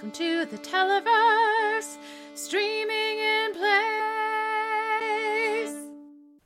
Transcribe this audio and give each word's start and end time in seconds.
Welcome 0.00 0.18
to 0.18 0.46
the 0.46 0.56
Televerse, 0.56 1.98
streaming 2.32 3.18
in 3.18 3.52
place. 3.52 3.68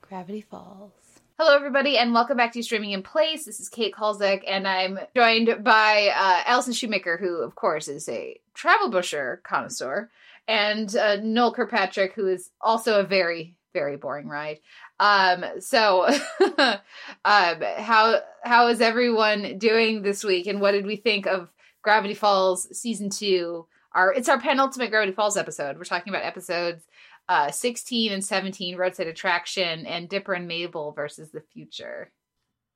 Gravity 0.00 0.40
Falls. 0.40 0.90
Hello, 1.38 1.54
everybody, 1.54 1.96
and 1.96 2.12
welcome 2.12 2.36
back 2.36 2.52
to 2.54 2.62
Streaming 2.64 2.90
in 2.90 3.04
Place. 3.04 3.44
This 3.44 3.60
is 3.60 3.68
Kate 3.68 3.94
Kulzick, 3.94 4.42
and 4.44 4.66
I'm 4.66 4.98
joined 5.14 5.62
by 5.62 6.10
uh, 6.16 6.42
Allison 6.46 6.72
Shoemaker, 6.72 7.16
who, 7.16 7.36
of 7.36 7.54
course, 7.54 7.86
is 7.86 8.08
a 8.08 8.40
travel 8.54 8.90
busher 8.90 9.40
connoisseur, 9.44 10.10
and 10.48 10.96
uh, 10.96 11.18
Noel 11.22 11.54
Kirkpatrick, 11.54 12.14
who 12.14 12.26
is 12.26 12.50
also 12.60 12.98
a 12.98 13.04
very, 13.04 13.54
very 13.72 13.96
boring 13.96 14.26
ride. 14.26 14.58
Um, 14.98 15.44
so, 15.60 16.08
um, 16.58 16.80
how 17.24 18.18
how 18.42 18.66
is 18.66 18.80
everyone 18.80 19.58
doing 19.58 20.02
this 20.02 20.24
week, 20.24 20.48
and 20.48 20.60
what 20.60 20.72
did 20.72 20.86
we 20.86 20.96
think 20.96 21.28
of 21.28 21.52
Gravity 21.84 22.14
Falls 22.14 22.66
season 22.76 23.10
two? 23.10 23.66
Our 23.92 24.12
it's 24.12 24.28
our 24.28 24.40
penultimate 24.40 24.90
Gravity 24.90 25.12
Falls 25.12 25.36
episode. 25.36 25.76
We're 25.76 25.84
talking 25.84 26.12
about 26.12 26.24
episodes 26.24 26.84
uh, 27.28 27.50
16 27.50 28.12
and 28.12 28.24
17, 28.24 28.76
Roadside 28.76 29.06
Attraction, 29.06 29.86
and 29.86 30.08
Dipper 30.08 30.34
and 30.34 30.48
Mabel 30.48 30.92
versus 30.92 31.30
the 31.30 31.40
Future. 31.40 32.10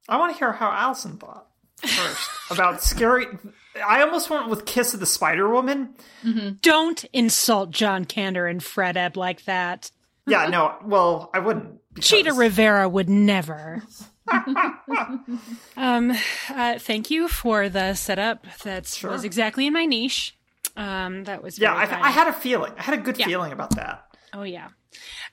I 0.09 0.17
want 0.17 0.33
to 0.33 0.39
hear 0.39 0.53
how 0.53 0.71
Allison 0.71 1.19
thought 1.19 1.48
first 1.84 2.31
about 2.51 2.83
scary. 2.83 3.27
I 3.87 4.03
almost 4.03 4.31
went 4.31 4.48
with 4.48 4.65
Kiss 4.65 4.95
of 4.95 5.01
the 5.01 5.07
Spider 5.07 5.48
Woman. 5.48 5.95
Don't 6.62 7.05
insult 7.12 7.70
John 7.70 8.05
Kander 8.05 8.51
and 8.51 8.62
Fred 8.62 8.97
Ebb 8.97 9.17
like 9.17 9.45
that. 9.45 9.91
Yeah, 10.27 10.47
no, 10.48 10.77
well, 10.84 11.31
I 11.34 11.39
wouldn't. 11.39 11.81
Because- 11.98 12.09
Chita 12.09 12.33
Rivera 12.33 12.88
would 12.88 13.09
never. 13.09 13.83
um, 15.77 16.12
uh, 16.51 16.79
thank 16.79 17.11
you 17.11 17.29
for 17.29 17.69
the 17.69 17.95
setup. 17.95 18.45
That 18.65 18.87
Sure. 18.87 19.11
was 19.11 19.25
exactly 19.25 19.66
in 19.66 19.73
my 19.73 19.87
niche. 19.87 20.37
Um, 20.77 21.25
that 21.25 21.42
was 21.42 21.59
Yeah, 21.59 21.75
I. 21.75 21.83
I 22.08 22.11
had 22.11 22.28
a 22.28 22.33
feeling. 22.33 22.73
I 22.78 22.83
had 22.83 22.98
a 22.98 23.03
good 23.03 23.19
Yeah. 23.19 23.27
feeling 23.27 23.53
about 23.53 23.75
that. 23.77 24.05
Oh 24.33 24.42
yeah. 24.42 24.69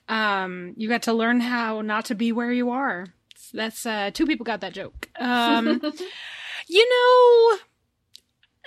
Um, 0.08 0.72
you 0.76 0.88
got 0.88 1.02
to 1.02 1.12
learn 1.12 1.40
how 1.40 1.82
not 1.82 2.06
to 2.06 2.14
be 2.14 2.32
where 2.32 2.50
you 2.52 2.70
are. 2.70 3.06
That's 3.52 3.84
uh 3.86 4.10
two 4.12 4.26
people 4.26 4.44
got 4.44 4.60
that 4.62 4.72
joke. 4.72 5.08
Um 5.18 5.80
you 6.68 7.58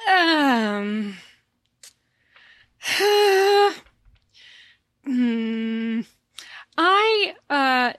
know 0.07 0.13
um 0.13 1.17
hmm, 5.05 6.01
I 6.79 7.35
uh 7.49 7.93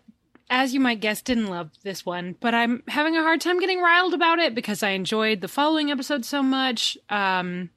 as 0.51 0.75
you 0.75 0.81
might 0.81 1.01
guess, 1.01 1.23
didn't 1.23 1.47
love 1.47 1.71
this 1.85 2.05
one, 2.05 2.35
but 2.41 2.55
I'm 2.55 2.83
having 2.89 3.17
a 3.17 3.23
hard 3.23 3.41
time 3.41 3.61
getting 3.61 3.81
riled 3.81 4.15
about 4.15 4.41
it 4.41 4.53
because 4.53 4.83
I 4.83 4.91
enjoyed 4.91 5.41
the 5.41 5.49
following 5.49 5.93
episode 5.93 6.25
so 6.25 6.43
much. 6.43 6.99
Um, 7.09 7.71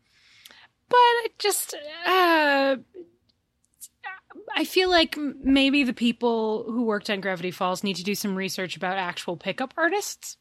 but 0.90 1.38
just, 1.38 1.76
uh, 2.08 2.78
I 4.56 4.66
feel 4.66 4.90
like 4.90 5.16
maybe 5.18 5.84
the 5.84 5.94
people 5.94 6.64
who 6.64 6.84
worked 6.84 7.12
on 7.12 7.22
Gravity 7.22 7.52
Falls 7.52 7.84
need 7.84 7.96
to 7.98 8.04
do 8.04 8.16
some 8.16 8.36
research 8.36 8.76
about 8.76 8.98
actual 8.98 9.38
pickup 9.38 9.76
artists, 9.78 10.38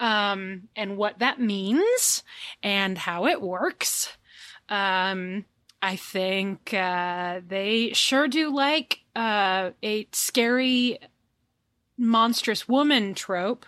um, 0.00 0.68
and 0.74 0.96
what 0.96 1.18
that 1.18 1.40
means 1.40 2.22
and 2.62 2.96
how 2.96 3.26
it 3.26 3.42
works. 3.42 4.16
Um, 4.70 5.44
I 5.86 5.94
think 5.94 6.74
uh, 6.74 7.42
they 7.46 7.92
sure 7.92 8.26
do 8.26 8.52
like 8.52 9.02
uh, 9.14 9.70
a 9.84 10.08
scary, 10.10 10.98
monstrous 11.96 12.66
woman 12.66 13.14
trope. 13.14 13.66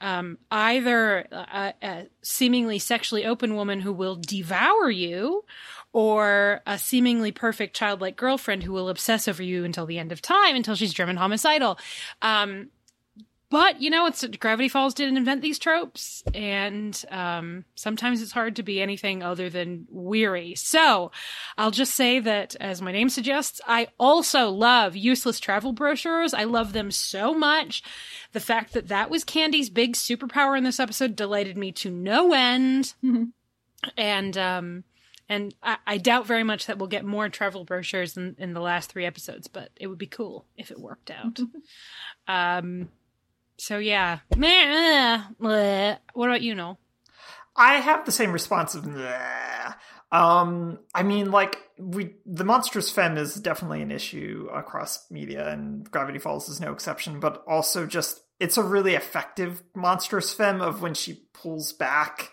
Um, 0.00 0.38
either 0.50 1.20
a, 1.30 1.72
a 1.80 2.06
seemingly 2.20 2.80
sexually 2.80 3.24
open 3.24 3.54
woman 3.54 3.80
who 3.80 3.92
will 3.92 4.16
devour 4.16 4.90
you, 4.90 5.44
or 5.92 6.62
a 6.66 6.78
seemingly 6.78 7.30
perfect 7.30 7.76
childlike 7.76 8.16
girlfriend 8.16 8.64
who 8.64 8.72
will 8.72 8.88
obsess 8.88 9.28
over 9.28 9.42
you 9.42 9.64
until 9.64 9.86
the 9.86 10.00
end 10.00 10.10
of 10.10 10.20
time, 10.20 10.56
until 10.56 10.74
she's 10.74 10.92
German 10.92 11.16
homicidal. 11.16 11.78
Um, 12.22 12.70
but 13.50 13.80
you 13.80 13.90
know, 13.90 14.06
it's 14.06 14.24
Gravity 14.38 14.68
Falls 14.68 14.94
didn't 14.94 15.16
invent 15.16 15.42
these 15.42 15.58
tropes, 15.58 16.22
and 16.34 17.04
um, 17.10 17.64
sometimes 17.74 18.22
it's 18.22 18.32
hard 18.32 18.56
to 18.56 18.62
be 18.62 18.80
anything 18.80 19.22
other 19.22 19.48
than 19.48 19.86
weary. 19.90 20.54
So, 20.54 21.12
I'll 21.56 21.70
just 21.70 21.94
say 21.94 22.18
that, 22.20 22.56
as 22.60 22.82
my 22.82 22.92
name 22.92 23.08
suggests, 23.08 23.60
I 23.66 23.88
also 23.98 24.48
love 24.48 24.96
useless 24.96 25.40
travel 25.40 25.72
brochures. 25.72 26.34
I 26.34 26.44
love 26.44 26.72
them 26.72 26.90
so 26.90 27.34
much. 27.34 27.82
The 28.32 28.40
fact 28.40 28.72
that 28.72 28.88
that 28.88 29.10
was 29.10 29.24
Candy's 29.24 29.70
big 29.70 29.94
superpower 29.94 30.56
in 30.58 30.64
this 30.64 30.80
episode 30.80 31.16
delighted 31.16 31.56
me 31.56 31.72
to 31.72 31.90
no 31.90 32.32
end. 32.32 32.94
And 33.96 34.36
um, 34.36 34.84
and 35.28 35.54
I, 35.62 35.76
I 35.86 35.98
doubt 35.98 36.26
very 36.26 36.44
much 36.44 36.66
that 36.66 36.78
we'll 36.78 36.88
get 36.88 37.04
more 37.04 37.28
travel 37.28 37.64
brochures 37.64 38.16
in, 38.16 38.36
in 38.38 38.52
the 38.52 38.60
last 38.60 38.90
three 38.90 39.04
episodes, 39.04 39.48
but 39.48 39.70
it 39.76 39.88
would 39.88 39.98
be 39.98 40.06
cool 40.06 40.46
if 40.56 40.70
it 40.70 40.78
worked 40.78 41.10
out. 41.10 41.38
um, 42.28 42.88
so 43.58 43.78
yeah, 43.78 44.20
Meh, 44.36 45.22
what 45.38 46.28
about 46.28 46.42
you, 46.42 46.54
Noel? 46.54 46.78
I 47.56 47.74
have 47.74 48.04
the 48.04 48.12
same 48.12 48.32
response 48.32 48.74
of 48.74 48.86
"Nah." 48.86 49.72
Um, 50.12 50.78
I 50.94 51.02
mean, 51.02 51.30
like 51.30 51.58
we, 51.78 52.14
the 52.24 52.44
monstrous 52.44 52.90
femme 52.90 53.16
is 53.18 53.34
definitely 53.34 53.82
an 53.82 53.90
issue 53.90 54.48
across 54.52 55.10
media, 55.10 55.48
and 55.50 55.90
Gravity 55.90 56.18
Falls 56.18 56.48
is 56.48 56.60
no 56.60 56.72
exception. 56.72 57.18
But 57.20 57.42
also, 57.48 57.86
just 57.86 58.20
it's 58.38 58.56
a 58.56 58.62
really 58.62 58.94
effective 58.94 59.62
monstrous 59.74 60.32
femme 60.32 60.60
of 60.60 60.82
when 60.82 60.94
she 60.94 61.22
pulls 61.32 61.72
back. 61.72 62.32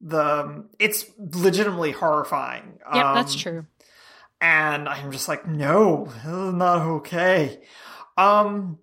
The 0.00 0.66
it's 0.78 1.04
legitimately 1.18 1.92
horrifying. 1.92 2.78
Yep, 2.94 3.14
that's 3.14 3.34
Um, 3.34 3.38
true. 3.40 3.66
and 4.40 4.88
I'm 4.88 5.10
just 5.12 5.28
like, 5.28 5.46
no, 5.46 6.04
this 6.06 6.24
is 6.24 6.54
not 6.54 6.82
okay. 6.82 7.60
Um, 8.16 8.78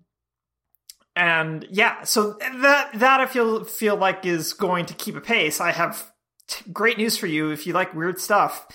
and 1.16 1.66
yeah, 1.70 2.04
so 2.04 2.34
that 2.60 2.90
that 2.94 3.20
I 3.20 3.26
feel 3.26 3.64
feel 3.64 3.96
like 3.96 4.24
is 4.26 4.52
going 4.52 4.86
to 4.86 4.94
keep 4.94 5.16
a 5.16 5.20
pace. 5.20 5.60
I 5.60 5.72
have 5.72 6.12
t- 6.46 6.70
great 6.72 6.98
news 6.98 7.16
for 7.16 7.26
you 7.26 7.50
if 7.50 7.66
you 7.66 7.72
like 7.72 7.94
weird 7.94 8.20
stuff. 8.20 8.66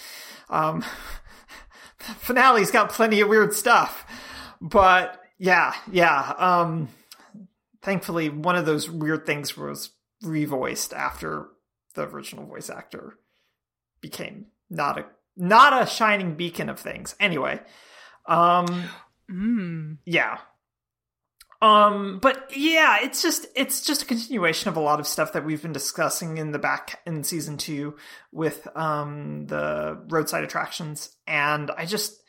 Um, 0.50 0.84
finale's 2.00 2.72
got 2.72 2.90
plenty 2.90 3.22
of 3.22 3.30
weird 3.30 3.54
stuff, 3.54 4.06
but 4.60 5.22
yeah, 5.38 5.74
yeah. 5.92 6.34
Um, 6.38 6.90
thankfully, 7.82 8.30
one 8.30 8.56
of 8.56 8.66
those 8.66 8.90
weird 8.90 9.26
things 9.26 9.56
was 9.56 9.92
revoiced 10.24 10.94
after 10.94 11.48
the 11.94 12.04
original 12.04 12.46
voice 12.46 12.70
actor 12.70 13.18
became 14.02 14.48
not 14.70 14.98
a 14.98 15.06
not 15.38 15.80
a 15.80 15.86
shining 15.86 16.36
beacon 16.36 16.70
of 16.70 16.80
things. 16.80 17.16
Anyway, 17.20 17.60
um, 18.26 18.84
Mm. 19.30 19.98
yeah. 20.06 20.40
Um, 21.62 22.18
but 22.20 22.50
yeah, 22.56 22.98
it's 23.02 23.22
just 23.22 23.46
it's 23.56 23.86
just 23.86 24.02
a 24.02 24.06
continuation 24.06 24.70
of 24.70 24.78
a 24.78 24.82
lot 24.82 25.00
of 25.00 25.06
stuff 25.06 25.34
that 25.34 25.46
we've 25.46 25.62
been 25.62 25.74
discussing 25.74 26.38
in 26.38 26.52
the 26.52 26.60
back 26.60 27.02
in 27.06 27.24
season 27.24 27.58
two 27.58 27.98
with 28.32 28.68
um 28.76 29.46
the 29.46 30.02
roadside 30.10 30.44
attractions, 30.44 31.16
and 31.28 31.70
I 31.78 31.86
just 31.86 32.20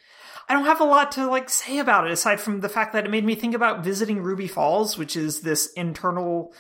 I 0.49 0.55
don't 0.55 0.67
have 0.67 0.83
a 0.83 0.85
lot 0.85 1.13
to 1.13 1.29
like 1.29 1.49
say 1.49 1.79
about 1.79 2.07
it 2.07 2.13
aside 2.13 2.41
from 2.41 2.61
the 2.61 2.69
fact 2.69 2.93
that 2.93 3.07
it 3.07 3.11
made 3.11 3.25
me 3.25 3.35
think 3.35 3.55
about 3.55 3.83
visiting 3.83 4.23
Ruby 4.23 4.49
Falls, 4.49 4.99
which 4.99 5.17
is 5.17 5.41
this 5.41 5.73
internal 5.73 6.53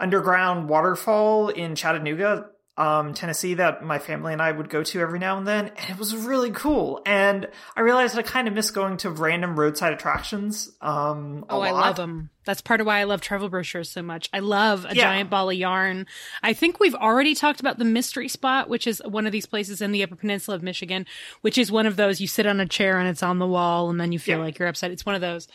underground 0.00 0.68
waterfall 0.68 1.48
in 1.48 1.76
Chattanooga, 1.76 2.46
um, 2.80 3.12
Tennessee 3.14 3.54
that 3.54 3.84
my 3.84 3.98
family 3.98 4.32
and 4.32 4.40
I 4.40 4.50
would 4.50 4.70
go 4.70 4.82
to 4.82 5.00
every 5.00 5.18
now 5.18 5.36
and 5.36 5.46
then, 5.46 5.66
and 5.76 5.90
it 5.90 5.98
was 5.98 6.16
really 6.16 6.50
cool. 6.50 7.02
And 7.04 7.46
I 7.76 7.82
realized 7.82 8.18
I 8.18 8.22
kind 8.22 8.48
of 8.48 8.54
miss 8.54 8.70
going 8.70 8.96
to 8.98 9.10
random 9.10 9.58
roadside 9.58 9.92
attractions. 9.92 10.70
Um, 10.80 11.44
a 11.48 11.52
Oh, 11.54 11.60
I 11.60 11.72
love 11.72 11.96
them. 11.96 12.30
That's 12.46 12.62
part 12.62 12.80
of 12.80 12.86
why 12.86 12.98
I 13.00 13.04
love 13.04 13.20
travel 13.20 13.48
brochures 13.50 13.90
so 13.90 14.00
much. 14.02 14.30
I 14.32 14.38
love 14.38 14.86
a 14.88 14.94
Yeah. 14.96 15.02
giant 15.04 15.28
ball 15.28 15.50
of 15.50 15.56
yarn. 15.56 16.06
I 16.42 16.54
think 16.54 16.80
we've 16.80 16.94
already 16.94 17.34
talked 17.34 17.60
about 17.60 17.78
the 17.78 17.84
mystery 17.84 18.28
spot, 18.28 18.68
which 18.70 18.86
is 18.86 19.02
one 19.04 19.26
of 19.26 19.32
these 19.32 19.44
places 19.46 19.82
in 19.82 19.92
the 19.92 20.02
Upper 20.02 20.16
Peninsula 20.16 20.56
of 20.56 20.62
Michigan, 20.62 21.04
which 21.42 21.58
is 21.58 21.70
one 21.70 21.84
of 21.86 21.96
those 21.96 22.20
you 22.20 22.26
sit 22.26 22.46
on 22.46 22.60
a 22.60 22.66
chair 22.66 22.98
and 22.98 23.08
it's 23.08 23.22
on 23.22 23.38
the 23.38 23.46
wall 23.46 23.90
and 23.90 24.00
then 24.00 24.10
you 24.10 24.18
feel 24.18 24.38
Yeah. 24.38 24.44
like 24.44 24.58
you're 24.58 24.68
upside. 24.68 24.90
It's 24.90 25.04
one 25.04 25.14
of 25.14 25.20
those. 25.20 25.46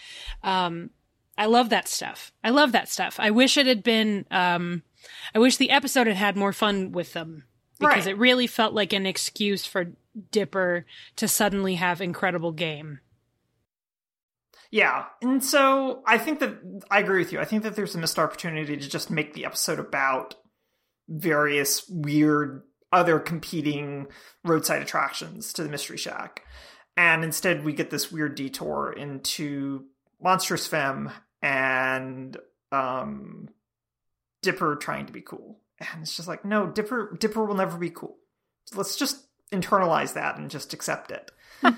Um, 0.44 0.92
I 1.38 1.48
love 1.48 1.70
that 1.72 1.88
stuff. 1.88 2.32
I 2.44 2.52
love 2.52 2.72
that 2.74 2.88
stuff. 2.88 3.20
I 3.20 3.32
wish 3.32 3.58
it 3.58 3.66
had 3.68 3.84
been, 3.84 4.26
um, 4.32 4.84
I 5.34 5.40
wish 5.40 5.58
the 5.58 5.70
episode 5.72 6.08
had 6.08 6.16
had 6.16 6.36
more 6.38 6.54
fun 6.54 6.92
with 6.92 7.14
them 7.14 7.44
because 7.80 8.06
Right. 8.06 8.08
it 8.08 8.18
really 8.18 8.48
felt 8.48 8.74
like 8.74 8.94
an 8.94 9.06
excuse 9.06 9.66
for 9.66 9.92
Dipper 10.32 10.86
to 11.18 11.28
suddenly 11.28 11.76
have 11.76 12.00
incredible 12.02 12.52
game. 12.52 13.00
Yeah. 14.72 15.06
And 15.22 15.44
so 15.44 16.02
I 16.06 16.18
think 16.18 16.40
that 16.40 16.56
I 16.90 17.00
agree 17.00 17.20
with 17.20 17.32
you. 17.32 17.40
I 17.40 17.46
think 17.46 17.64
that 17.64 17.76
there's 17.76 17.96
a 17.96 17.98
missed 17.98 18.20
opportunity 18.20 18.76
to 18.78 18.90
just 18.90 19.10
make 19.12 19.34
the 19.34 19.46
episode 19.46 19.80
about 19.80 20.36
various 21.08 21.88
weird 21.88 22.64
other 22.92 23.20
competing 23.20 24.08
roadside 24.44 24.82
attractions 24.82 25.54
to 25.54 25.64
the 25.64 25.70
Mystery 25.70 25.98
Shack. 25.98 26.44
And 26.98 27.24
instead 27.24 27.64
we 27.64 27.74
get 27.74 27.90
this 27.90 28.12
weird 28.12 28.36
detour 28.36 28.94
into 28.94 29.86
Monstrous 30.22 30.66
Femme 30.68 31.12
and 31.42 32.38
um 32.72 33.50
Dipper 34.46 34.76
trying 34.78 35.06
to 35.08 35.12
be 35.14 35.22
cool. 35.22 35.60
And 35.80 36.04
it's 36.04 36.16
just 36.16 36.28
like, 36.30 36.46
no, 36.46 36.68
Dipper 36.68 37.18
Dipper 37.20 37.44
will 37.44 37.56
never 37.56 37.78
be 37.78 37.90
cool. 37.90 38.16
Let's 38.74 38.96
just 38.96 39.26
internalize 39.52 40.14
that 40.14 40.38
and 40.38 40.50
just 40.50 40.74
accept 40.74 41.12
it. 41.12 41.32
That's 41.62 41.78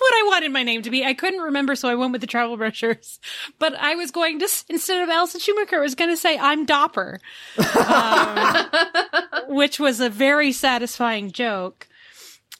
what 0.00 0.14
I 0.14 0.24
wanted 0.26 0.50
my 0.52 0.62
name 0.62 0.82
to 0.82 0.90
be. 0.90 1.04
I 1.04 1.14
couldn't 1.14 1.40
remember, 1.40 1.74
so 1.76 1.88
I 1.88 1.94
went 1.94 2.12
with 2.12 2.20
the 2.20 2.26
travel 2.26 2.56
brochures. 2.56 3.20
But 3.58 3.74
I 3.74 3.94
was 3.94 4.10
going 4.10 4.38
to, 4.40 4.48
instead 4.68 5.02
of 5.02 5.08
Allison 5.08 5.40
Shoemaker, 5.40 5.76
I 5.76 5.80
was 5.80 5.94
going 5.94 6.10
to 6.10 6.16
say 6.16 6.38
I'm 6.38 6.64
Dopper, 6.66 7.20
um, 7.88 8.66
which 9.48 9.78
was 9.78 10.00
a 10.00 10.08
very 10.10 10.52
satisfying 10.52 11.30
joke. 11.32 11.86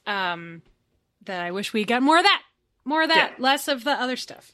Um, 0.07 0.63
that 1.25 1.41
I 1.41 1.51
wish 1.51 1.73
we 1.73 1.85
got 1.85 2.03
more 2.03 2.19
of 2.19 2.25
that, 2.25 2.43
more 2.85 3.03
of 3.03 3.09
that, 3.09 3.33
Yeah. 3.39 3.43
less 3.43 3.67
of 3.69 3.85
the 3.85 3.93
other 3.93 4.17
stuff. 4.17 4.53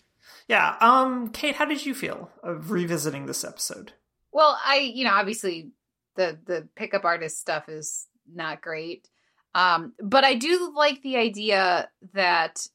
Yeah. 0.49 0.77
Um, 0.81 1.31
Kate, 1.31 1.57
how 1.57 1.65
did 1.65 1.85
you 1.85 1.95
feel 1.95 2.31
of 2.43 2.71
revisiting 2.71 3.27
this 3.27 3.43
episode? 3.45 3.93
Well, 4.41 4.59
I, 4.65 4.79
you 4.79 5.05
know, 5.05 5.13
obviously 5.13 5.69
the 6.17 6.39
the 6.47 6.67
pickup 6.75 7.05
artist 7.05 7.39
stuff 7.39 7.69
is 7.69 8.07
not 8.33 8.63
great. 8.63 9.07
Um, 9.55 9.93
but 10.03 10.25
I 10.25 10.35
do 10.35 10.73
like 10.75 11.03
the 11.03 11.19
idea 11.19 11.91
that 12.15 12.67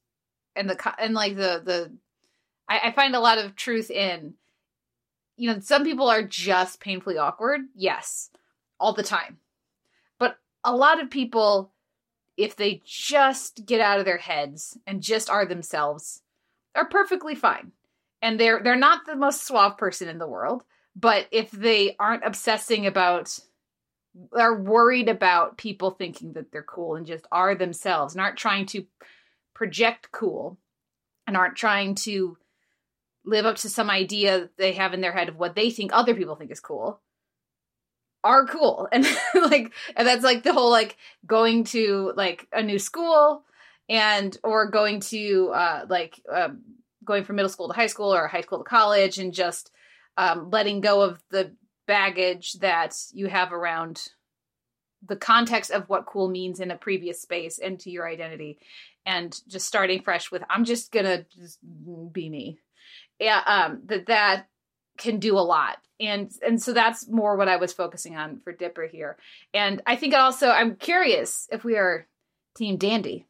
and 0.55 0.69
the 0.69 0.93
and 0.99 1.15
like 1.15 1.35
the 1.35 1.63
the 1.65 1.91
I, 2.69 2.89
I 2.89 2.91
find 2.91 3.15
a 3.15 3.19
lot 3.19 3.39
of 3.39 3.55
truth 3.55 3.89
in 3.89 4.35
you 5.37 5.51
know, 5.51 5.59
some 5.59 5.83
people 5.83 6.07
are 6.07 6.21
just 6.21 6.79
painfully 6.79 7.17
awkward, 7.17 7.61
yes, 7.73 8.29
all 8.79 8.93
the 8.93 9.01
time. 9.01 9.39
But 10.19 10.37
a 10.63 10.75
lot 10.75 11.01
of 11.01 11.09
people 11.09 11.71
if 12.37 12.55
they 12.55 12.83
just 12.85 13.65
get 13.65 13.81
out 13.81 13.97
of 13.97 14.05
their 14.05 14.19
heads 14.19 14.77
and 14.85 15.01
just 15.01 15.31
are 15.31 15.47
themselves 15.47 16.21
are 16.75 16.87
perfectly 16.87 17.33
fine. 17.33 17.71
And 18.21 18.39
they're 18.39 18.61
they're 18.63 18.75
not 18.75 19.07
the 19.07 19.15
most 19.15 19.47
suave 19.47 19.79
person 19.79 20.07
in 20.07 20.19
the 20.19 20.27
world 20.27 20.63
but 20.95 21.27
if 21.31 21.51
they 21.51 21.95
aren't 21.99 22.25
obsessing 22.25 22.85
about 22.85 23.39
are 24.33 24.61
worried 24.61 25.09
about 25.09 25.57
people 25.57 25.91
thinking 25.91 26.33
that 26.33 26.51
they're 26.51 26.63
cool 26.63 26.95
and 26.95 27.05
just 27.05 27.25
are 27.31 27.53
themselves 27.53 28.13
and 28.13 28.21
aren't 28.21 28.37
trying 28.37 28.65
to 28.65 28.85
project 29.53 30.09
cool 30.11 30.57
and 31.27 31.35
aren't 31.35 31.57
trying 31.57 31.95
to 31.95 32.37
live 33.25 33.45
up 33.45 33.57
to 33.57 33.69
some 33.69 33.89
idea 33.89 34.49
they 34.57 34.73
have 34.73 34.93
in 34.93 35.01
their 35.01 35.11
head 35.11 35.27
of 35.27 35.35
what 35.35 35.55
they 35.55 35.69
think 35.69 35.91
other 35.93 36.15
people 36.15 36.35
think 36.35 36.51
is 36.51 36.59
cool 36.59 37.01
are 38.25 38.45
cool. 38.47 38.89
And 38.91 39.05
like 39.35 39.73
and 39.95 40.07
that's 40.07 40.23
like 40.23 40.43
the 40.43 40.51
whole 40.51 40.71
like 40.71 40.97
going 41.25 41.63
to 41.65 42.11
like 42.17 42.47
a 42.51 42.61
new 42.61 42.79
school 42.79 43.43
and 43.87 44.35
or 44.43 44.69
going 44.69 44.99
to 44.99 45.51
uh 45.53 45.85
like 45.87 46.19
um 46.33 46.63
going 47.05 47.23
from 47.23 47.35
middle 47.35 47.49
school 47.49 47.67
to 47.67 47.75
high 47.75 47.87
school 47.87 48.13
or 48.13 48.27
high 48.27 48.41
school 48.41 48.57
to 48.57 48.63
college 48.63 49.19
and 49.19 49.31
just 49.33 49.71
um, 50.17 50.49
letting 50.49 50.81
go 50.81 51.01
of 51.01 51.21
the 51.29 51.51
baggage 51.87 52.53
that 52.53 52.95
you 53.11 53.27
have 53.27 53.53
around 53.53 54.07
the 55.07 55.15
context 55.15 55.71
of 55.71 55.87
what 55.87 56.05
cool 56.05 56.29
means 56.29 56.59
in 56.59 56.71
a 56.71 56.77
previous 56.77 57.21
space 57.21 57.59
into 57.59 57.91
your 57.91 58.07
identity 58.07 58.57
and 59.05 59.39
just 59.47 59.67
starting 59.67 60.01
fresh 60.01 60.31
with 60.31 60.43
i'm 60.49 60.65
just 60.65 60.91
gonna 60.91 61.25
just 61.37 61.59
be 62.11 62.29
me. 62.29 62.59
Yeah 63.19 63.41
um 63.45 63.81
that 63.85 64.07
that 64.07 64.47
can 64.97 65.19
do 65.19 65.37
a 65.37 65.41
lot. 65.41 65.77
And 65.99 66.31
and 66.45 66.61
so 66.61 66.73
that's 66.73 67.07
more 67.07 67.35
what 67.35 67.47
i 67.47 67.57
was 67.57 67.73
focusing 67.73 68.15
on 68.15 68.39
for 68.43 68.51
dipper 68.51 68.87
here. 68.87 69.17
And 69.53 69.81
i 69.85 69.95
think 69.95 70.13
also 70.13 70.49
i'm 70.49 70.75
curious 70.75 71.47
if 71.51 71.63
we 71.63 71.77
are 71.77 72.07
team 72.57 72.77
dandy 72.77 73.25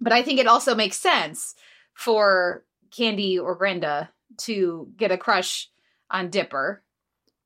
but 0.00 0.12
i 0.12 0.22
think 0.22 0.38
it 0.38 0.46
also 0.46 0.74
makes 0.74 0.98
sense 0.98 1.54
for 1.94 2.64
candy 2.90 3.38
or 3.38 3.58
Grenda 3.58 4.08
to 4.38 4.88
get 4.96 5.10
a 5.10 5.18
crush 5.18 5.68
on 6.10 6.30
Dipper. 6.30 6.82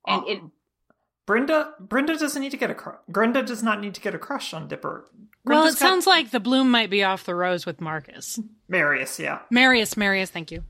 And 0.06 0.22
Oh. 0.24 0.30
it 0.30 0.40
Grenda 1.26 1.70
Grenda 1.86 2.18
doesn't 2.18 2.40
need 2.42 2.50
to 2.50 2.56
get 2.58 2.70
a 2.70 2.74
crush. 2.74 2.98
Grenda 3.10 3.44
does 3.46 3.62
not 3.62 3.80
need 3.80 3.94
to 3.94 4.00
get 4.00 4.14
a 4.14 4.18
crush 4.18 4.52
on 4.52 4.68
Dipper. 4.68 5.08
Well, 5.44 5.64
it 5.64 5.70
got- 5.70 5.78
sounds 5.78 6.06
like 6.06 6.30
the 6.30 6.40
bloom 6.40 6.70
might 6.70 6.90
be 6.90 7.02
off 7.02 7.24
the 7.24 7.34
rose 7.34 7.64
with 7.66 7.80
Marcus. 7.80 8.38
Marius, 8.68 9.18
yeah. 9.18 9.40
Marius, 9.50 9.96
Marius, 9.96 10.30
thank 10.30 10.50
you. 10.50 10.64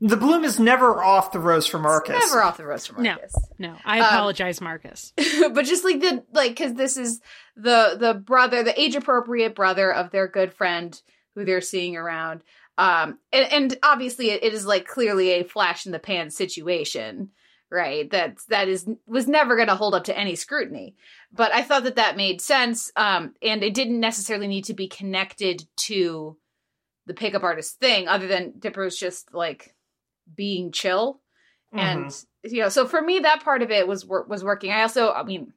The 0.00 0.16
bloom 0.16 0.44
is 0.44 0.58
never 0.58 1.02
off 1.02 1.30
the 1.30 1.38
rose 1.38 1.66
for 1.66 1.78
Marcus. 1.78 2.16
never 2.18 2.42
off 2.42 2.56
the 2.56 2.64
rose 2.64 2.86
for 2.86 3.00
Marcus. 3.00 3.34
No, 3.58 3.72
no. 3.72 3.76
I 3.84 4.00
Um, 4.00 4.06
apologize, 4.06 4.60
Marcus. 4.60 5.12
but 5.52 5.64
just 5.66 5.84
like 5.84 6.00
the 6.00 6.24
like 6.32 6.52
because 6.52 6.74
this 6.74 6.96
is 6.96 7.20
the 7.54 7.96
the 8.00 8.14
brother, 8.14 8.62
the 8.62 8.80
age 8.80 8.96
appropriate 8.96 9.54
brother 9.54 9.92
of 9.92 10.10
their 10.10 10.26
good 10.26 10.54
friend 10.54 11.00
who 11.34 11.44
they're 11.44 11.60
seeing 11.60 11.96
around. 11.96 12.42
Um 12.80 13.18
and, 13.32 13.52
and 13.52 13.78
obviously 13.82 14.30
it, 14.30 14.42
it 14.42 14.54
is 14.54 14.66
like 14.66 14.86
clearly 14.86 15.30
a 15.30 15.44
flash 15.44 15.86
in 15.86 15.92
the 15.92 15.98
pan 15.98 16.30
situation, 16.30 17.30
right? 17.70 18.10
That 18.10 18.38
that 18.48 18.68
is 18.68 18.88
was 19.06 19.28
never 19.28 19.56
going 19.56 19.68
to 19.68 19.74
hold 19.74 19.94
up 19.94 20.04
to 20.04 20.18
any 20.18 20.34
scrutiny. 20.34 20.96
But 21.32 21.52
I 21.52 21.62
thought 21.62 21.84
that 21.84 21.96
that 21.96 22.16
made 22.16 22.40
sense 22.40 22.90
um 22.96 23.34
and 23.42 23.62
it 23.62 23.74
didn't 23.74 24.00
necessarily 24.00 24.48
need 24.48 24.64
to 24.64 24.74
be 24.74 24.88
connected 24.88 25.66
to 25.88 26.36
the 27.06 27.14
pickup 27.14 27.42
artist 27.42 27.78
thing 27.80 28.08
other 28.08 28.26
than 28.26 28.54
Dipper 28.58 28.84
was 28.84 28.98
just 28.98 29.34
like 29.34 29.74
being 30.34 30.72
chill 30.72 31.20
and 31.72 32.24
you 32.44 32.62
know 32.62 32.68
so 32.68 32.86
for 32.86 33.00
me 33.00 33.20
that 33.20 33.44
part 33.44 33.62
of 33.62 33.70
it 33.70 33.86
was 33.86 34.04
was 34.04 34.42
working 34.42 34.72
i 34.72 34.82
also 34.82 35.12
i 35.12 35.22
mean 35.22 35.52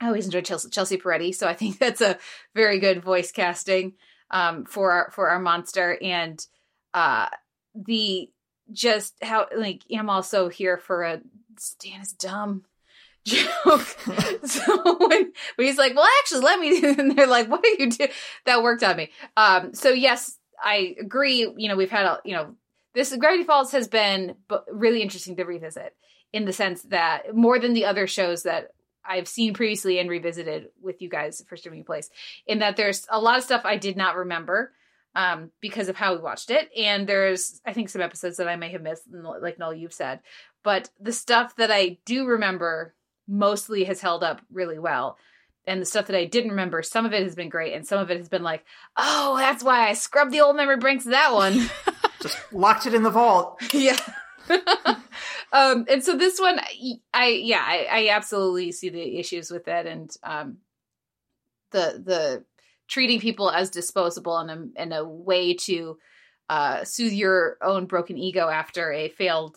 i 0.00 0.06
always 0.06 0.24
enjoyed 0.24 0.44
chelsea, 0.44 0.70
chelsea 0.70 0.96
peretti 0.96 1.34
so 1.34 1.46
i 1.46 1.54
think 1.54 1.78
that's 1.80 2.00
a 2.00 2.18
very 2.54 2.78
good 2.78 3.02
voice 3.02 3.32
casting 3.32 3.94
um 4.30 4.64
for 4.64 4.92
our 4.92 5.10
for 5.10 5.30
our 5.30 5.38
monster. 5.38 5.98
And 6.00 6.44
uh 6.92 7.28
the 7.74 8.30
just 8.72 9.14
how 9.22 9.46
like 9.54 9.82
i'm 9.92 10.08
also 10.08 10.48
here 10.48 10.78
for 10.78 11.02
a 11.02 11.20
stan 11.58 12.00
is 12.00 12.12
dumb 12.12 12.64
joke. 13.26 13.86
So 14.44 14.96
when, 14.98 15.32
when 15.56 15.66
he's 15.66 15.78
like 15.78 15.94
well 15.94 16.06
actually 16.20 16.42
let 16.42 16.60
me 16.60 16.84
and 16.98 17.16
they're 17.16 17.26
like 17.26 17.48
what 17.48 17.62
do 17.62 17.76
you 17.78 17.90
do 17.90 18.06
that 18.46 18.62
worked 18.62 18.82
on 18.82 18.96
me. 18.96 19.10
Um 19.36 19.74
so 19.74 19.90
yes 19.90 20.38
i 20.62 20.94
agree 21.00 21.52
you 21.56 21.68
know 21.68 21.76
we've 21.76 21.90
had 21.90 22.06
a 22.06 22.20
you 22.24 22.34
know 22.34 22.54
this 22.94 23.14
Gravity 23.16 23.44
Falls 23.44 23.72
has 23.72 23.88
been 23.88 24.36
b- 24.48 24.56
really 24.70 25.02
interesting 25.02 25.36
to 25.36 25.44
revisit 25.44 25.94
in 26.32 26.44
the 26.44 26.52
sense 26.52 26.82
that 26.82 27.34
more 27.34 27.58
than 27.58 27.74
the 27.74 27.86
other 27.86 28.06
shows 28.06 28.44
that 28.44 28.68
I've 29.06 29.28
seen 29.28 29.54
previously 29.54 29.98
and 29.98 30.08
revisited 30.08 30.68
with 30.82 31.02
you 31.02 31.08
guys 31.08 31.44
for 31.48 31.56
streaming 31.56 31.84
place, 31.84 32.10
in 32.46 32.60
that 32.60 32.76
there's 32.76 33.06
a 33.10 33.20
lot 33.20 33.38
of 33.38 33.44
stuff 33.44 33.62
I 33.64 33.76
did 33.76 33.96
not 33.96 34.16
remember 34.16 34.72
um, 35.14 35.50
because 35.60 35.88
of 35.88 35.96
how 35.96 36.14
we 36.14 36.20
watched 36.20 36.50
it, 36.50 36.68
and 36.76 37.06
there's 37.06 37.60
I 37.64 37.72
think 37.72 37.88
some 37.88 38.02
episodes 38.02 38.38
that 38.38 38.48
I 38.48 38.56
may 38.56 38.70
have 38.70 38.82
missed, 38.82 39.04
like 39.12 39.58
Noel 39.58 39.74
you've 39.74 39.92
said, 39.92 40.20
but 40.62 40.90
the 41.00 41.12
stuff 41.12 41.56
that 41.56 41.70
I 41.70 41.98
do 42.04 42.26
remember 42.26 42.94
mostly 43.28 43.84
has 43.84 44.00
held 44.00 44.22
up 44.24 44.40
really 44.52 44.78
well. 44.78 45.18
And 45.66 45.80
the 45.80 45.86
stuff 45.86 46.08
that 46.08 46.16
I 46.16 46.26
didn't 46.26 46.50
remember, 46.50 46.82
some 46.82 47.06
of 47.06 47.14
it 47.14 47.22
has 47.22 47.34
been 47.34 47.48
great, 47.48 47.72
and 47.72 47.86
some 47.86 47.98
of 47.98 48.10
it 48.10 48.18
has 48.18 48.28
been 48.28 48.42
like, 48.42 48.64
oh, 48.98 49.36
that's 49.38 49.64
why 49.64 49.88
I 49.88 49.94
scrubbed 49.94 50.30
the 50.30 50.42
old 50.42 50.56
memory 50.56 50.76
banks 50.76 51.04
that 51.04 51.32
one. 51.32 51.70
Just 52.20 52.38
locked 52.52 52.86
it 52.86 52.92
in 52.92 53.02
the 53.02 53.10
vault. 53.10 53.62
yeah 53.72 53.96
um 55.54 55.86
and 55.88 56.04
so 56.04 56.16
this 56.16 56.38
one 56.38 56.60
i 57.14 57.28
yeah 57.28 57.64
I, 57.66 57.86
I 57.90 58.08
absolutely 58.10 58.72
see 58.72 58.90
the 58.90 59.18
issues 59.18 59.50
with 59.50 59.66
it 59.66 59.86
and 59.86 60.14
um 60.22 60.58
the 61.70 62.02
the 62.04 62.44
treating 62.88 63.20
people 63.20 63.50
as 63.50 63.70
disposable 63.70 64.38
in 64.40 64.50
a 64.50 64.82
in 64.82 64.92
a 64.92 65.04
way 65.04 65.54
to 65.54 65.98
uh 66.50 66.84
soothe 66.84 67.12
your 67.12 67.56
own 67.62 67.86
broken 67.86 68.18
ego 68.18 68.48
after 68.48 68.92
a 68.92 69.08
failed 69.08 69.56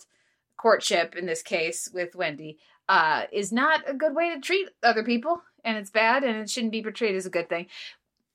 courtship 0.56 1.14
in 1.14 1.26
this 1.26 1.42
case 1.42 1.90
with 1.92 2.16
wendy 2.16 2.58
uh 2.88 3.24
is 3.32 3.52
not 3.52 3.82
a 3.86 3.94
good 3.94 4.14
way 4.14 4.34
to 4.34 4.40
treat 4.40 4.68
other 4.82 5.04
people. 5.04 5.42
And 5.64 5.76
it's 5.76 5.90
bad 5.90 6.24
and 6.24 6.36
it 6.36 6.48
shouldn't 6.48 6.72
be 6.72 6.82
portrayed 6.82 7.16
as 7.16 7.26
a 7.26 7.30
good 7.30 7.48
thing. 7.48 7.66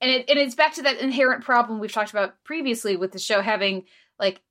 And 0.01 0.11
it 0.11 0.29
and 0.29 0.37
it's 0.37 0.55
back 0.55 0.73
to 0.75 0.83
that 0.83 0.99
inherent 0.99 1.43
problem 1.43 1.79
we've 1.79 1.91
talked 1.91 2.11
about 2.11 2.35
previously 2.43 2.95
with 2.97 3.11
the 3.11 3.19
show 3.19 3.41
having 3.41 3.85
like 4.19 4.41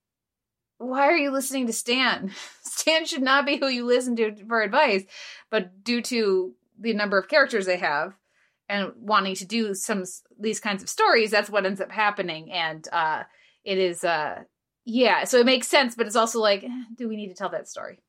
why 0.82 1.06
are 1.08 1.16
you 1.16 1.30
listening 1.30 1.66
to 1.66 1.72
Stan? 1.72 2.32
Stan 2.62 3.06
should 3.06 3.22
not 3.22 3.46
be 3.46 3.56
who 3.56 3.68
you 3.68 3.84
listen 3.86 4.16
to 4.16 4.34
for 4.46 4.62
advice, 4.62 5.04
but 5.50 5.84
due 5.84 6.02
to 6.02 6.54
the 6.78 6.94
number 6.94 7.18
of 7.18 7.28
characters 7.28 7.66
they 7.66 7.76
have 7.78 8.14
and 8.68 8.92
wanting 8.96 9.34
to 9.36 9.44
do 9.44 9.74
some 9.74 10.04
these 10.38 10.60
kinds 10.60 10.82
of 10.82 10.88
stories, 10.88 11.30
that's 11.30 11.50
what 11.50 11.66
ends 11.66 11.80
up 11.80 11.90
happening. 11.92 12.50
And 12.52 12.86
uh, 12.92 13.22
it 13.64 13.78
is, 13.78 14.02
uh, 14.04 14.42
yeah, 14.84 15.24
so 15.24 15.38
it 15.38 15.46
makes 15.46 15.68
sense, 15.68 15.94
but 15.94 16.06
it's 16.06 16.16
also 16.16 16.40
like, 16.40 16.64
eh, 16.64 16.82
do 16.96 17.08
we 17.08 17.16
need 17.16 17.28
to 17.28 17.34
tell 17.34 17.50
that 17.50 17.68
story? 17.68 18.00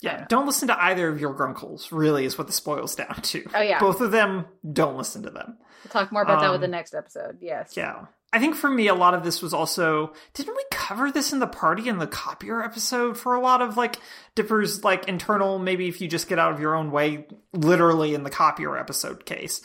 Yeah, 0.00 0.26
don't 0.28 0.46
listen 0.46 0.66
to 0.66 0.82
either 0.82 1.08
of 1.08 1.20
your 1.20 1.32
grunkles, 1.32 1.92
really, 1.92 2.24
is 2.24 2.36
what 2.36 2.48
this 2.48 2.58
boils 2.58 2.96
down 2.96 3.14
to. 3.22 3.48
Oh, 3.54 3.60
yeah. 3.62 3.78
Both 3.78 4.00
of 4.00 4.10
them, 4.10 4.46
don't 4.72 4.96
listen 4.96 5.22
to 5.22 5.30
them. 5.30 5.58
We'll 5.84 5.92
talk 5.92 6.10
more 6.10 6.22
about 6.22 6.40
that 6.40 6.50
with 6.50 6.60
the 6.60 6.66
Um, 6.66 6.72
next 6.72 6.92
episode. 6.92 7.38
Yes. 7.40 7.76
Yeah. 7.76 8.06
I 8.32 8.38
think 8.38 8.54
for 8.54 8.70
me, 8.70 8.88
a 8.88 8.94
lot 8.94 9.14
of 9.14 9.24
this 9.24 9.42
was 9.42 9.52
also. 9.52 10.12
Didn't 10.32 10.56
we 10.56 10.64
cover 10.70 11.10
this 11.10 11.32
in 11.32 11.38
the 11.38 11.46
party 11.46 11.88
in 11.88 11.98
the 11.98 12.06
copier 12.06 12.62
episode 12.62 13.18
for 13.18 13.34
a 13.34 13.40
lot 13.40 13.60
of 13.60 13.76
like 13.76 13.96
Dipper's 14.34 14.82
like 14.82 15.06
internal, 15.06 15.58
maybe 15.58 15.88
if 15.88 16.00
you 16.00 16.08
just 16.08 16.28
get 16.28 16.38
out 16.38 16.52
of 16.52 16.60
your 16.60 16.74
own 16.74 16.90
way, 16.90 17.26
literally 17.52 18.14
in 18.14 18.22
the 18.22 18.30
copier 18.30 18.76
episode 18.76 19.26
case, 19.26 19.60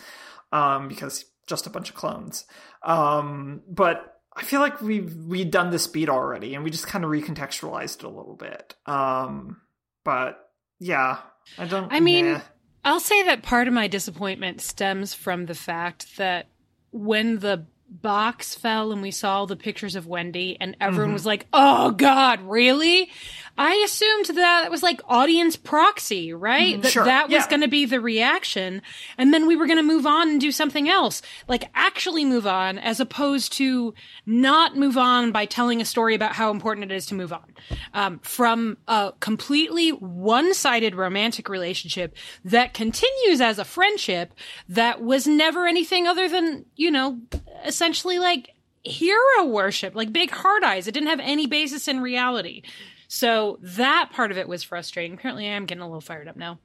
um, 0.51 0.87
because 0.87 1.25
just 1.47 1.65
a 1.65 1.69
bunch 1.69 1.89
of 1.89 1.95
clones. 1.95 2.45
Um, 2.83 3.61
but 3.69 4.19
I 4.35 4.43
feel 4.43 4.59
like 4.59 4.81
we've 4.81 5.15
we'd 5.15 5.49
done 5.49 5.71
this 5.71 5.87
beat 5.87 6.09
already, 6.09 6.53
and 6.53 6.63
we 6.63 6.69
just 6.69 6.87
kind 6.87 7.03
of 7.03 7.09
recontextualized 7.09 7.99
it 7.99 8.03
a 8.03 8.09
little 8.09 8.35
bit. 8.35 8.75
Um, 8.85 9.61
but 10.03 10.39
yeah, 10.79 11.19
I 11.57 11.65
don't. 11.65 11.91
I 11.91 12.01
mean, 12.01 12.25
yeah. 12.25 12.41
I'll 12.83 12.99
say 12.99 13.23
that 13.23 13.43
part 13.43 13.67
of 13.67 13.73
my 13.73 13.87
disappointment 13.87 14.61
stems 14.61 15.13
from 15.13 15.45
the 15.45 15.55
fact 15.55 16.17
that 16.17 16.49
when 16.91 17.39
the 17.39 17.65
box 17.89 18.55
fell 18.55 18.91
and 18.91 19.01
we 19.01 19.11
saw 19.11 19.45
the 19.45 19.55
pictures 19.55 19.95
of 19.95 20.07
Wendy 20.07 20.57
and 20.59 20.75
everyone 20.79 21.07
mm-hmm. 21.07 21.13
was 21.13 21.25
like, 21.25 21.47
"Oh 21.53 21.91
God, 21.91 22.41
really?" 22.41 23.09
I 23.57 23.75
assumed 23.85 24.37
that 24.37 24.65
it 24.65 24.71
was 24.71 24.83
like 24.83 25.01
audience 25.07 25.55
proxy, 25.55 26.33
right? 26.33 26.81
That 26.81 26.91
Sure, 26.91 27.05
that 27.05 27.29
was 27.29 27.43
yeah. 27.43 27.49
going 27.49 27.61
to 27.61 27.67
be 27.67 27.85
the 27.85 27.99
reaction, 27.99 28.81
and 29.17 29.33
then 29.33 29.47
we 29.47 29.55
were 29.55 29.65
going 29.65 29.77
to 29.77 29.83
move 29.83 30.05
on 30.05 30.29
and 30.29 30.41
do 30.41 30.51
something 30.51 30.87
else, 30.87 31.21
like 31.47 31.69
actually 31.73 32.25
move 32.25 32.45
on, 32.45 32.77
as 32.77 32.99
opposed 32.99 33.53
to 33.53 33.93
not 34.25 34.77
move 34.77 34.97
on 34.97 35.31
by 35.31 35.45
telling 35.45 35.81
a 35.81 35.85
story 35.85 36.15
about 36.15 36.33
how 36.33 36.51
important 36.51 36.91
it 36.91 36.95
is 36.95 37.05
to 37.07 37.15
move 37.15 37.33
on 37.33 37.53
um, 37.93 38.19
from 38.19 38.77
a 38.87 39.13
completely 39.19 39.89
one-sided 39.89 40.95
romantic 40.95 41.49
relationship 41.49 42.15
that 42.45 42.73
continues 42.73 43.41
as 43.41 43.59
a 43.59 43.65
friendship 43.65 44.33
that 44.69 45.01
was 45.01 45.27
never 45.27 45.65
anything 45.65 46.07
other 46.07 46.29
than 46.29 46.65
you 46.75 46.91
know 46.91 47.19
essentially 47.65 48.19
like 48.19 48.53
hero 48.83 49.45
worship, 49.45 49.95
like 49.95 50.11
big 50.11 50.31
hard 50.31 50.63
eyes. 50.63 50.87
It 50.87 50.93
didn't 50.93 51.09
have 51.09 51.19
any 51.19 51.47
basis 51.47 51.87
in 51.87 51.99
reality. 51.99 52.63
So 53.07 53.57
that 53.61 54.09
part 54.11 54.31
of 54.31 54.37
it 54.37 54.47
was 54.47 54.63
frustrating. 54.63 55.13
Apparently, 55.13 55.45
I 55.45 55.51
am 55.51 55.65
getting 55.65 55.81
a 55.81 55.87
little 55.87 56.01
fired 56.01 56.27
up 56.27 56.35
now. 56.35 56.59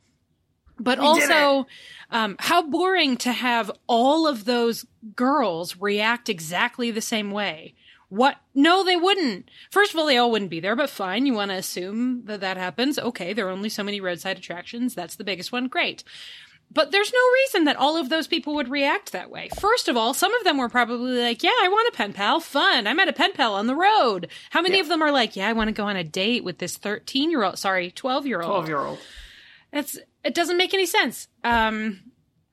But 0.79 0.99
We 0.99 1.07
also, 1.07 1.67
um, 2.11 2.37
how 2.41 2.63
boring 2.63 3.17
to 3.19 3.33
have 3.33 3.71
all 3.87 4.27
of 4.27 4.45
those 4.45 4.85
girls 5.15 5.77
react 5.77 6.29
exactly 6.29 6.91
the 6.91 7.01
same 7.01 7.31
way. 7.31 7.75
What? 8.09 8.37
No, 8.55 8.85
they 8.85 8.97
wouldn't. 8.97 9.49
First 9.71 9.95
of 9.95 9.99
all, 10.01 10.07
they 10.07 10.19
all 10.19 10.31
wouldn't 10.31 10.51
be 10.51 10.61
there, 10.61 10.77
but 10.77 10.91
fine. 10.91 11.25
You 11.25 11.35
want 11.35 11.51
to 11.51 11.57
assume 11.57 12.25
that 12.27 12.41
that 12.41 12.57
happens. 12.57 12.99
Okay, 12.99 13.33
there 13.33 13.47
are 13.47 13.53
only 13.53 13.69
so 13.69 13.83
many 13.83 14.01
roadside 14.01 14.37
attractions. 14.37 14.95
That's 14.95 15.17
the 15.17 15.25
biggest 15.25 15.53
one. 15.53 15.69
Great. 15.69 16.05
But 16.73 16.91
there's 16.91 17.12
no 17.12 17.21
reason 17.35 17.64
that 17.64 17.76
all 17.76 17.97
of 17.97 18.09
those 18.09 18.26
people 18.26 18.55
would 18.55 18.69
react 18.69 19.12
that 19.12 19.31
way. 19.31 19.50
First 19.61 19.88
of 19.88 19.97
all, 19.97 20.14
some 20.14 20.33
of 20.35 20.45
them 20.45 20.57
were 20.57 20.69
probably 20.69 21.21
like, 21.21 21.43
yeah, 21.43 21.50
I 21.61 21.69
want 21.69 21.93
a 21.93 21.97
pen 21.97 22.12
pal. 22.12 22.41
Fun. 22.41 22.87
I 22.87 22.95
met 22.95 23.09
a 23.09 23.12
pen 23.12 23.33
pal 23.33 23.55
on 23.55 23.67
the 23.67 23.75
road. 23.76 24.29
How 24.50 24.62
many 24.62 24.76
Yeah. 24.76 24.83
of 24.83 24.88
them 24.88 25.02
are 25.02 25.11
like, 25.12 25.37
yeah, 25.37 25.49
I 25.49 25.52
want 25.52 25.69
to 25.69 25.73
go 25.73 25.85
on 25.85 25.97
a 25.97 26.05
date 26.05 26.45
with 26.45 26.59
this 26.59 26.76
13 26.79 27.31
year 27.31 27.43
old, 27.43 27.59
sorry, 27.59 27.91
12 27.91 28.26
year 28.26 28.41
old. 28.41 28.50
12 28.50 28.69
year 28.69 28.79
old. 28.79 28.99
It's, 29.73 29.99
it 30.25 30.35
doesn't 30.35 30.57
make 30.57 30.73
any 30.73 30.87
sense. 30.87 31.29
Um, 31.45 32.00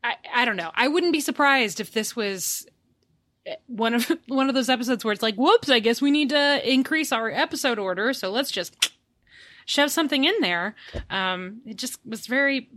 I, 0.04 0.16
I 0.34 0.46
don't 0.46 0.58
know. 0.58 0.72
I 0.76 0.88
wouldn't 0.90 1.14
be 1.14 1.20
surprised 1.22 1.80
if 1.80 1.92
this 1.94 2.16
was 2.16 2.66
eh, 3.46 3.56
one 3.68 3.94
of 3.94 4.12
one 4.28 4.50
of 4.50 4.56
those 4.56 4.70
episodes 4.70 5.06
where 5.06 5.14
it's 5.14 5.22
like, 5.24 5.36
whoops, 5.36 5.70
I 5.70 5.80
guess 5.80 6.02
we 6.02 6.12
need 6.12 6.30
to 6.30 6.62
increase 6.70 7.12
our 7.12 7.30
episode 7.30 7.80
order, 7.80 8.12
so 8.14 8.32
let's 8.32 8.52
just 8.52 8.92
shove 9.66 9.92
something 9.92 10.24
in 10.24 10.34
there. 10.42 10.76
Um, 11.10 11.62
it 11.66 11.78
just 11.78 12.00
was 12.06 12.26
very, 12.28 12.70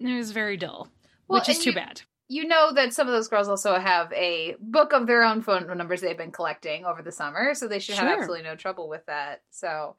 it 0.00 0.16
was 0.16 0.32
very 0.32 0.56
dull, 0.56 0.88
Well, 1.28 1.40
which 1.40 1.48
is 1.48 1.58
too 1.58 1.70
you- 1.70 1.76
bad. 1.76 2.02
you 2.28 2.46
know 2.46 2.72
that 2.72 2.92
some 2.92 3.06
of 3.06 3.12
those 3.12 3.28
girls 3.28 3.48
also 3.48 3.78
have 3.78 4.12
a 4.12 4.56
book 4.60 4.92
of 4.92 5.06
their 5.06 5.22
own 5.24 5.42
phone 5.42 5.66
numbers 5.76 6.00
they've 6.00 6.16
been 6.16 6.30
collecting 6.32 6.84
over 6.84 7.02
the 7.02 7.12
summer, 7.12 7.54
so 7.54 7.66
they 7.68 7.78
should 7.78 7.96
have 7.96 8.06
absolutely 8.18 8.42
no 8.42 8.56
trouble 8.56 8.88
with 8.88 9.04
that. 9.06 9.42
So, 9.50 9.96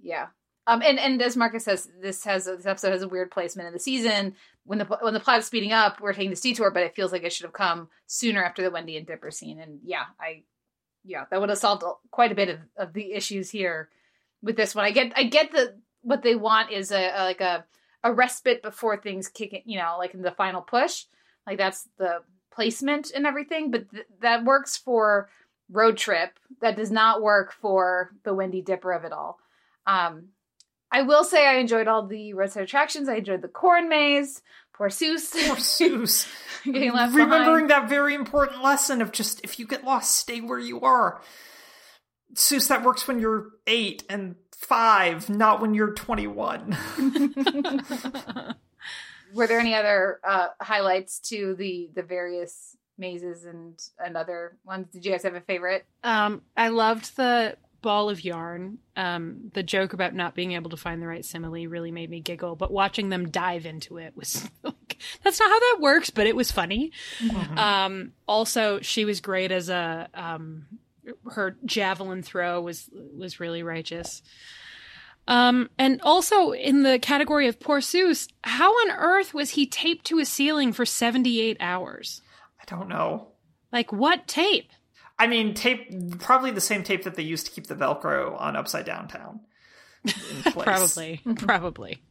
yeah. 0.00 0.28
Um, 0.66 0.80
and 0.82 0.98
and 1.00 1.20
as 1.20 1.36
Marcus 1.36 1.64
says, 1.64 1.88
this 2.00 2.22
has 2.24 2.44
this 2.44 2.66
episode 2.66 2.92
has 2.92 3.02
a 3.02 3.08
weird 3.08 3.32
placement 3.32 3.66
in 3.66 3.72
the 3.72 3.80
season. 3.80 4.36
When 4.64 4.78
the 4.78 4.84
when 5.00 5.12
the 5.12 5.18
plot 5.18 5.40
is 5.40 5.46
speeding 5.46 5.72
up, 5.72 6.00
we're 6.00 6.12
taking 6.12 6.30
this 6.30 6.40
detour, 6.40 6.70
but 6.70 6.84
it 6.84 6.94
feels 6.94 7.10
like 7.10 7.24
it 7.24 7.32
should 7.32 7.46
have 7.46 7.52
come 7.52 7.88
sooner 8.06 8.44
after 8.44 8.62
the 8.62 8.70
Wendy 8.70 8.96
and 8.96 9.04
Dipper 9.04 9.32
scene. 9.32 9.58
And 9.58 9.80
yeah, 9.82 10.04
I 10.20 10.44
yeah, 11.04 11.24
that 11.30 11.40
would 11.40 11.48
have 11.48 11.58
solved 11.58 11.82
quite 12.12 12.30
a 12.30 12.36
bit 12.36 12.48
of, 12.48 12.58
of 12.76 12.92
the 12.92 13.12
issues 13.12 13.50
here 13.50 13.88
with 14.40 14.54
this 14.56 14.72
one. 14.72 14.84
I 14.84 14.92
get 14.92 15.12
I 15.16 15.24
get 15.24 15.50
the 15.50 15.78
what 16.02 16.22
they 16.22 16.36
want 16.36 16.70
is 16.70 16.92
a, 16.92 17.08
a 17.10 17.24
like 17.24 17.40
a 17.40 17.64
a 18.04 18.12
respite 18.12 18.62
before 18.62 18.96
things 18.96 19.28
kick 19.28 19.52
in, 19.52 19.62
you 19.64 19.78
know, 19.78 19.96
like 19.98 20.14
in 20.14 20.22
the 20.22 20.30
final 20.32 20.60
push. 20.60 21.04
Like 21.46 21.58
that's 21.58 21.88
the 21.98 22.22
placement 22.52 23.10
and 23.14 23.26
everything, 23.26 23.70
but 23.70 23.90
th- 23.90 24.06
that 24.20 24.44
works 24.44 24.76
for 24.76 25.28
road 25.70 25.96
trip. 25.96 26.38
That 26.60 26.76
does 26.76 26.90
not 26.90 27.22
work 27.22 27.52
for 27.52 28.10
the 28.24 28.34
Wendy 28.34 28.62
Dipper 28.62 28.92
of 28.92 29.04
it 29.04 29.12
all. 29.12 29.38
Um, 29.86 30.28
I 30.90 31.02
will 31.02 31.24
say 31.24 31.46
I 31.46 31.54
enjoyed 31.54 31.88
all 31.88 32.06
the 32.06 32.34
roadside 32.34 32.64
attractions. 32.64 33.08
I 33.08 33.16
enjoyed 33.16 33.42
the 33.42 33.48
corn 33.48 33.88
maze. 33.88 34.42
Poor 34.74 34.88
Soos. 34.88 35.32
Poor 35.32 35.56
Soos. 35.56 36.28
Remembering 36.66 37.66
behind. 37.66 37.70
that 37.70 37.88
very 37.88 38.14
important 38.14 38.62
lesson 38.62 39.00
of 39.00 39.10
just 39.10 39.40
if 39.42 39.58
you 39.58 39.66
get 39.66 39.84
lost, 39.84 40.16
stay 40.16 40.40
where 40.40 40.58
you 40.58 40.80
are. 40.82 41.22
Soos, 42.34 42.68
that 42.68 42.82
works 42.84 43.08
when 43.08 43.18
you're 43.20 43.48
eight 43.66 44.04
and 44.08 44.36
five, 44.62 45.28
not 45.28 45.60
when 45.60 45.74
you're 45.74 45.92
21. 45.92 46.76
Were 49.34 49.46
there 49.46 49.60
any 49.60 49.74
other 49.74 50.20
uh, 50.24 50.48
highlights 50.60 51.18
to 51.30 51.54
the 51.54 51.90
the 51.94 52.02
various 52.02 52.76
mazes 52.98 53.44
and 53.44 53.82
and 53.98 54.16
other 54.16 54.56
ones? 54.64 54.88
Did 54.92 55.04
you 55.04 55.10
guys 55.10 55.22
have 55.22 55.34
a 55.34 55.40
favorite? 55.40 55.86
Um, 56.04 56.42
I 56.56 56.68
loved 56.68 57.16
the 57.16 57.56
ball 57.82 58.08
of 58.08 58.24
yarn. 58.24 58.78
Um, 58.96 59.50
the 59.54 59.62
joke 59.62 59.92
about 59.92 60.14
not 60.14 60.34
being 60.34 60.52
able 60.52 60.70
to 60.70 60.76
find 60.76 61.02
the 61.02 61.06
right 61.06 61.24
simile 61.24 61.66
really 61.66 61.90
made 61.90 62.08
me 62.08 62.20
giggle, 62.20 62.56
but 62.56 62.70
watching 62.70 63.08
them 63.08 63.30
dive 63.30 63.66
into 63.66 63.98
it 63.98 64.16
was 64.16 64.48
like, 64.62 64.98
that's 65.22 65.40
not 65.40 65.50
how 65.50 65.58
that 65.58 65.78
works, 65.80 66.08
but 66.10 66.26
it 66.26 66.36
was 66.36 66.52
funny. 66.52 66.92
Um, 67.56 68.12
also, 68.26 68.80
she 68.80 69.04
was 69.04 69.20
great 69.20 69.50
as 69.50 69.68
a, 69.68 70.08
um, 70.14 70.66
her 71.32 71.56
javelin 71.64 72.22
throw 72.22 72.60
was, 72.60 72.88
was 72.92 73.40
really 73.40 73.62
righteous. 73.62 74.22
Um, 75.28 75.70
and 75.78 76.00
also 76.02 76.52
in 76.52 76.82
the 76.82 76.98
category 76.98 77.46
of 77.46 77.60
poor 77.60 77.80
Soos, 77.80 78.28
how 78.42 78.70
on 78.70 78.90
earth 78.90 79.32
was 79.32 79.50
he 79.50 79.66
taped 79.66 80.06
to 80.06 80.18
a 80.18 80.24
ceiling 80.24 80.72
for 80.72 80.84
78 80.84 81.56
hours? 81.60 82.22
I 82.60 82.64
don't 82.66 82.88
know. 82.88 83.28
Like 83.72 83.92
what 83.92 84.26
tape? 84.26 84.70
I 85.18 85.28
mean, 85.28 85.54
tape, 85.54 86.18
probably 86.18 86.50
the 86.50 86.60
same 86.60 86.82
tape 86.82 87.04
that 87.04 87.14
they 87.14 87.22
used 87.22 87.46
to 87.46 87.52
keep 87.52 87.68
the 87.68 87.76
Velcro 87.76 88.40
on 88.40 88.56
Upside 88.56 88.84
Down 88.84 89.06
Town. 89.08 89.40
in 90.04 90.52
place. 90.52 90.64
Probably, 90.64 91.20
probably. 91.36 92.02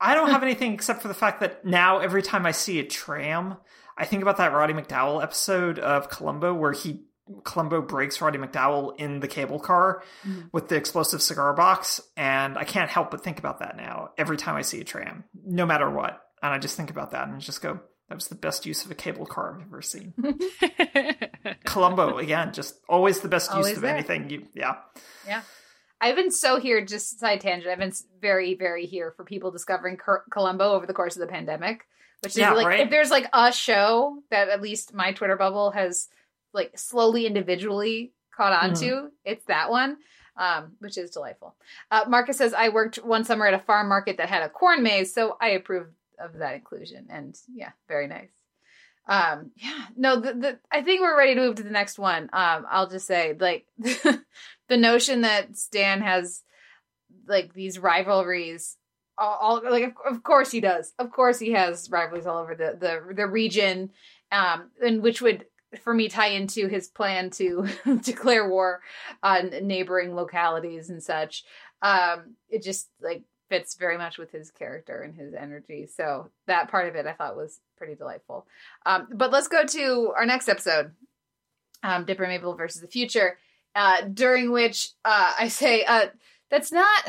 I 0.00 0.14
don't 0.14 0.30
have 0.30 0.42
anything 0.42 0.72
except 0.72 1.02
for 1.02 1.08
the 1.08 1.14
fact 1.14 1.40
that 1.40 1.64
now 1.64 1.98
every 1.98 2.22
time 2.22 2.46
I 2.46 2.52
see 2.52 2.80
a 2.80 2.84
tram, 2.84 3.56
I 3.96 4.06
think 4.06 4.22
about 4.22 4.38
that 4.38 4.52
Roddy 4.52 4.72
McDowall 4.72 5.22
episode 5.22 5.78
of 5.78 6.08
Columbo 6.08 6.54
where 6.54 6.72
he 6.72 7.04
Columbo 7.44 7.82
breaks 7.82 8.20
Roddy 8.20 8.38
McDowall 8.38 8.98
in 8.98 9.20
the 9.20 9.28
cable 9.28 9.60
car 9.60 10.02
mm-hmm. 10.26 10.42
with 10.52 10.68
the 10.68 10.76
explosive 10.76 11.22
cigar 11.22 11.52
box, 11.54 12.00
and 12.16 12.58
I 12.58 12.64
can't 12.64 12.90
help 12.90 13.10
but 13.10 13.22
think 13.22 13.38
about 13.38 13.60
that 13.60 13.76
now 13.76 14.10
every 14.18 14.36
time 14.36 14.56
I 14.56 14.62
see 14.62 14.80
a 14.80 14.84
tram, 14.84 15.24
no 15.44 15.66
matter 15.66 15.88
what. 15.90 16.20
And 16.42 16.52
I 16.52 16.58
just 16.58 16.76
think 16.76 16.90
about 16.90 17.10
that 17.10 17.28
and 17.28 17.40
just 17.40 17.60
go, 17.60 17.80
that 18.08 18.14
was 18.14 18.28
the 18.28 18.34
best 18.34 18.66
use 18.66 18.84
of 18.84 18.90
a 18.90 18.94
cable 18.94 19.26
car 19.26 19.56
I've 19.56 19.66
ever 19.66 19.82
seen. 19.82 20.14
Columbo, 21.64 22.18
again, 22.18 22.52
just 22.52 22.74
always 22.88 23.20
the 23.20 23.28
best 23.28 23.54
use 23.54 23.72
of 23.72 23.82
there. 23.82 23.94
anything. 23.94 24.30
You, 24.30 24.46
yeah. 24.54 24.76
Yeah. 25.26 25.42
I've 26.00 26.16
been 26.16 26.30
so 26.30 26.58
here, 26.58 26.84
just 26.84 27.20
side 27.20 27.40
tangent. 27.40 27.70
I've 27.70 27.78
been 27.78 27.92
very, 28.20 28.54
very 28.54 28.86
here 28.86 29.12
for 29.16 29.24
people 29.24 29.50
discovering 29.50 29.98
Columbo 30.30 30.72
over 30.72 30.86
the 30.86 30.94
course 30.94 31.14
of 31.14 31.20
the 31.20 31.26
pandemic. 31.26 31.86
Which 32.22 32.32
is 32.32 32.38
Yeah, 32.38 32.52
like, 32.52 32.66
right. 32.66 32.80
if 32.80 32.90
there's 32.90 33.10
like 33.10 33.28
a 33.32 33.52
show 33.52 34.22
that 34.30 34.48
at 34.48 34.60
least 34.60 34.92
my 34.92 35.12
Twitter 35.12 35.36
bubble 35.36 35.70
has 35.70 36.08
like 36.52 36.78
slowly 36.78 37.26
individually 37.26 38.12
caught 38.36 38.52
on 38.52 38.72
Mm-hmm. 38.72 38.88
to, 38.88 39.08
it's 39.24 39.44
that 39.46 39.70
one, 39.70 39.98
um, 40.36 40.72
which 40.78 40.96
is 40.96 41.10
delightful. 41.10 41.54
Uh, 41.90 42.04
Marcus 42.08 42.38
says, 42.38 42.54
I 42.54 42.68
worked 42.70 42.96
one 42.96 43.24
summer 43.24 43.46
at 43.46 43.54
a 43.54 43.58
farm 43.58 43.88
market 43.88 44.16
that 44.16 44.28
had 44.28 44.42
a 44.42 44.48
corn 44.48 44.82
maze, 44.82 45.12
so 45.12 45.36
I 45.40 45.50
approve 45.50 45.88
of 46.18 46.38
that 46.38 46.54
inclusion. 46.54 47.06
And 47.10 47.38
yeah, 47.52 47.70
very 47.88 48.06
nice. 48.06 48.30
Um, 49.08 49.50
yeah, 49.56 49.86
no, 49.96 50.20
the, 50.20 50.34
the, 50.34 50.58
I 50.70 50.82
think 50.82 51.00
we're 51.00 51.18
ready 51.18 51.34
to 51.34 51.40
move 51.40 51.56
to 51.56 51.62
the 51.62 51.70
next 51.70 51.98
one. 51.98 52.24
Um, 52.32 52.66
I'll 52.70 52.88
just 52.88 53.06
say, 53.06 53.34
like, 53.38 53.66
the 53.78 54.76
notion 54.76 55.22
that 55.22 55.56
Stan 55.56 56.00
has 56.02 56.42
like 57.26 57.52
these 57.54 57.78
rivalries 57.78 58.76
all, 59.18 59.38
all 59.40 59.70
like 59.70 59.84
of, 59.84 59.92
of 60.14 60.22
course 60.22 60.50
he 60.50 60.60
does 60.60 60.92
of 60.98 61.10
course 61.12 61.38
he 61.38 61.52
has 61.52 61.90
rivalries 61.90 62.26
all 62.26 62.38
over 62.38 62.54
the 62.54 62.76
the, 62.78 63.14
the 63.14 63.26
region 63.26 63.90
um 64.32 64.70
and 64.84 65.02
which 65.02 65.20
would 65.20 65.44
for 65.82 65.94
me 65.94 66.08
tie 66.08 66.28
into 66.28 66.68
his 66.68 66.88
plan 66.88 67.30
to 67.30 67.66
declare 68.02 68.48
war 68.48 68.80
on 69.22 69.50
neighboring 69.62 70.14
localities 70.14 70.90
and 70.90 71.02
such. 71.02 71.44
Um 71.82 72.36
it 72.48 72.62
just 72.62 72.88
like 73.00 73.22
fits 73.48 73.74
very 73.74 73.98
much 73.98 74.16
with 74.18 74.30
his 74.30 74.50
character 74.50 75.02
and 75.02 75.14
his 75.14 75.34
energy. 75.34 75.86
So 75.86 76.30
that 76.46 76.70
part 76.70 76.88
of 76.88 76.94
it 76.94 77.06
i 77.06 77.12
thought 77.12 77.36
was 77.36 77.60
pretty 77.76 77.94
delightful. 77.94 78.46
Um 78.86 79.08
but 79.12 79.30
let's 79.32 79.48
go 79.48 79.64
to 79.64 80.12
our 80.16 80.26
next 80.26 80.48
episode 80.48 80.92
um 81.82 82.04
dipper 82.04 82.26
mabel 82.26 82.54
versus 82.54 82.82
the 82.82 82.88
future 82.88 83.38
uh 83.74 84.02
during 84.02 84.52
which 84.52 84.90
uh 85.04 85.32
i 85.38 85.48
say 85.48 85.84
uh 85.84 86.06
that's 86.50 86.72
not 86.72 87.08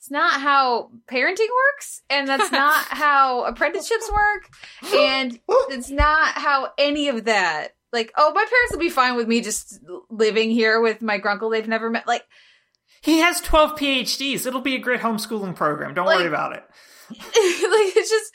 it's 0.00 0.10
not 0.10 0.40
how 0.40 0.90
parenting 1.06 1.46
works 1.74 2.00
and 2.10 2.26
that's 2.26 2.50
not 2.50 2.74
how 2.88 3.44
apprenticeships 3.44 4.10
work 4.10 4.48
and 4.94 5.38
it's 5.68 5.90
not 5.90 6.30
how 6.32 6.70
any 6.78 7.08
of 7.08 7.26
that 7.26 7.68
like 7.92 8.10
oh 8.16 8.32
my 8.34 8.44
parents 8.44 8.72
will 8.72 8.78
be 8.80 8.88
fine 8.88 9.14
with 9.14 9.28
me 9.28 9.40
just 9.42 9.78
living 10.08 10.50
here 10.50 10.80
with 10.80 11.02
my 11.02 11.18
grunkle 11.18 11.50
they've 11.52 11.68
never 11.68 11.90
met 11.90 12.06
like 12.06 12.24
He 13.02 13.18
has 13.18 13.40
12 13.40 13.78
PhDs. 13.78 14.46
It'll 14.46 14.60
be 14.60 14.74
a 14.74 14.78
great 14.78 15.00
homeschooling 15.00 15.54
program. 15.54 15.94
Don't 15.94 16.06
Like- 16.06 16.18
worry 16.18 16.28
about 16.28 16.52
it. 16.54 16.64
like 17.10 17.96
it's 17.96 18.10
just 18.10 18.34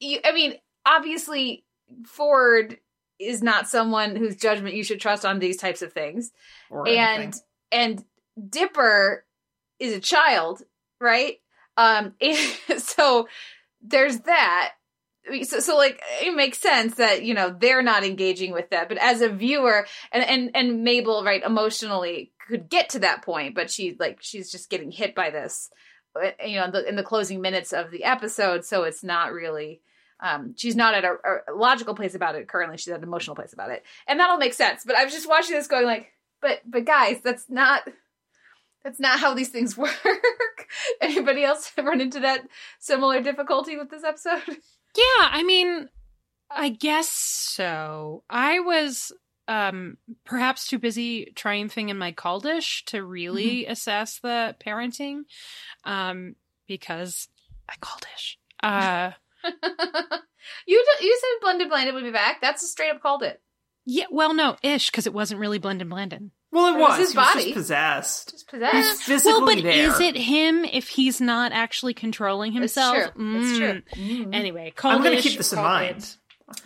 you, 0.00 0.18
i 0.24 0.32
mean 0.32 0.54
obviously 0.84 1.64
Ford 2.06 2.78
is 3.18 3.42
not 3.42 3.68
someone 3.68 4.16
whose 4.16 4.36
judgment 4.36 4.74
you 4.74 4.82
should 4.84 5.00
trust 5.00 5.24
on 5.24 5.38
these 5.38 5.56
types 5.58 5.82
of 5.82 5.92
things. 5.92 6.30
Or 6.70 6.88
and 6.88 6.98
anything. 7.22 7.40
and 7.72 8.04
Dipper 8.50 9.24
is 9.78 9.92
a 9.94 10.00
child, 10.00 10.62
right? 11.00 11.36
Um 11.76 12.14
so 12.78 13.28
there's 13.82 14.20
that. 14.20 14.72
So, 15.42 15.60
so 15.60 15.76
like 15.76 16.00
it 16.22 16.34
makes 16.34 16.58
sense 16.58 16.96
that 16.96 17.22
you 17.22 17.34
know 17.34 17.54
they're 17.58 17.82
not 17.82 18.04
engaging 18.04 18.52
with 18.52 18.70
that, 18.70 18.88
but 18.88 18.98
as 18.98 19.20
a 19.20 19.28
viewer, 19.28 19.86
and 20.12 20.24
and 20.24 20.50
and 20.54 20.82
Mabel, 20.82 21.22
right, 21.24 21.42
emotionally 21.42 22.32
could 22.48 22.68
get 22.68 22.90
to 22.90 22.98
that 23.00 23.22
point, 23.22 23.54
but 23.54 23.70
she 23.70 23.96
like 23.98 24.18
she's 24.20 24.50
just 24.50 24.70
getting 24.70 24.90
hit 24.90 25.14
by 25.14 25.30
this, 25.30 25.70
uh, 26.16 26.30
you 26.44 26.56
know, 26.56 26.64
in 26.64 26.70
the, 26.72 26.88
in 26.88 26.96
the 26.96 27.02
closing 27.02 27.40
minutes 27.40 27.72
of 27.72 27.90
the 27.90 28.04
episode, 28.04 28.64
so 28.64 28.84
it's 28.84 29.04
not 29.04 29.32
really. 29.32 29.80
Um, 30.22 30.54
she's 30.54 30.76
not 30.76 30.94
at 30.94 31.04
a, 31.04 31.14
a 31.48 31.54
logical 31.54 31.94
place 31.94 32.14
about 32.14 32.34
it 32.34 32.46
currently. 32.46 32.76
She's 32.76 32.92
at 32.92 32.98
an 32.98 33.04
emotional 33.04 33.36
place 33.36 33.54
about 33.54 33.70
it, 33.70 33.84
and 34.06 34.20
that'll 34.20 34.36
make 34.36 34.52
sense. 34.52 34.82
But 34.84 34.96
I 34.96 35.04
was 35.04 35.14
just 35.14 35.28
watching 35.28 35.54
this, 35.54 35.66
going 35.66 35.86
like, 35.86 36.12
but 36.42 36.60
but 36.66 36.84
guys, 36.84 37.20
that's 37.22 37.48
not 37.48 37.88
that's 38.82 39.00
not 39.00 39.20
how 39.20 39.32
these 39.34 39.50
things 39.50 39.76
work. 39.78 39.96
Anybody 41.00 41.44
else 41.44 41.72
run 41.78 42.00
into 42.00 42.20
that 42.20 42.42
similar 42.78 43.20
difficulty 43.22 43.76
with 43.76 43.90
this 43.90 44.04
episode? 44.04 44.42
Yeah, 44.96 45.28
I 45.30 45.44
mean, 45.44 45.88
I 46.50 46.68
guess 46.70 47.08
so. 47.08 48.24
I 48.28 48.58
was 48.58 49.12
um 49.46 49.98
perhaps 50.24 50.66
too 50.66 50.80
busy 50.80 51.32
triumphing 51.36 51.90
in 51.90 51.96
my 51.96 52.10
caldish 52.10 52.84
to 52.86 53.04
really 53.04 53.66
assess 53.66 54.18
the 54.18 54.56
parenting 54.64 55.22
um 55.84 56.34
because 56.66 57.28
I 57.68 57.74
caldish. 57.80 58.34
Uh 58.64 59.12
you 60.66 60.84
you 61.00 61.20
said 61.20 61.46
Blendin 61.46 61.70
Blandin 61.70 61.94
would 61.94 62.02
be 62.02 62.10
back. 62.10 62.40
That's 62.40 62.64
a 62.64 62.66
straight 62.66 62.90
up 62.90 63.00
called 63.00 63.22
it. 63.22 63.40
yeah, 63.86 64.06
well 64.10 64.34
no, 64.34 64.56
ish 64.60 64.90
cuz 64.90 65.06
it 65.06 65.14
wasn't 65.14 65.40
really 65.40 65.60
Blendin 65.60 65.88
Blandin. 65.88 66.30
Well, 66.52 66.66
it 66.74 66.76
it 66.76 66.80
was 66.80 66.88
was. 66.90 66.98
his 66.98 67.12
He 67.12 67.18
was 67.18 67.26
body. 67.26 67.42
just 67.44 67.54
possessed. 67.54 68.30
Just 68.32 68.50
He's 68.50 68.60
possessed. 68.60 69.02
physically 69.02 69.32
well, 69.32 69.46
but 69.46 69.62
there. 69.62 69.88
is 69.90 70.00
it 70.00 70.16
him 70.16 70.64
if 70.64 70.88
he's 70.88 71.20
not 71.20 71.52
actually 71.52 71.94
controlling 71.94 72.52
It's 72.52 72.74
himself? 72.74 72.96
true. 72.96 73.38
It's 73.40 73.58
true. 73.58 73.82
Mm. 74.02 74.34
Anyway, 74.34 74.72
I'm 74.84 75.02
going 75.02 75.16
to 75.16 75.22
keep 75.22 75.38
this 75.38 75.52
in 75.52 75.56
called 75.58 75.68
mind. 75.68 76.16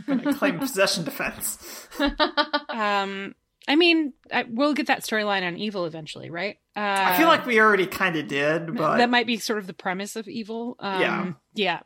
I'm 0.09 0.19
going 0.19 0.33
to 0.33 0.39
claim 0.39 0.59
possession 0.59 1.05
defense. 1.05 1.89
Um 2.69 3.35
I 3.67 3.77
mean, 3.77 4.13
I, 4.31 4.45
we'll 4.47 4.75
get 4.75 4.89
that 4.89 5.01
storyline 5.05 5.43
on 5.47 5.57
Evil 5.57 5.87
eventually, 5.87 6.29
right? 6.29 6.57
Uh, 6.77 6.81
I 6.81 7.17
feel 7.17 7.29
like 7.29 7.47
we 7.47 7.59
already 7.61 7.87
kind 7.87 8.15
of 8.15 8.29
did, 8.29 8.77
but 8.77 8.99
that 8.99 9.09
might 9.09 9.27
be 9.27 9.39
sort 9.39 9.59
of 9.59 9.67
the 9.67 9.73
premise 9.73 10.17
of 10.17 10.29
Evil. 10.29 10.77
Um, 10.81 11.01
Yeah. 11.01 11.33
yeah. 11.55 11.81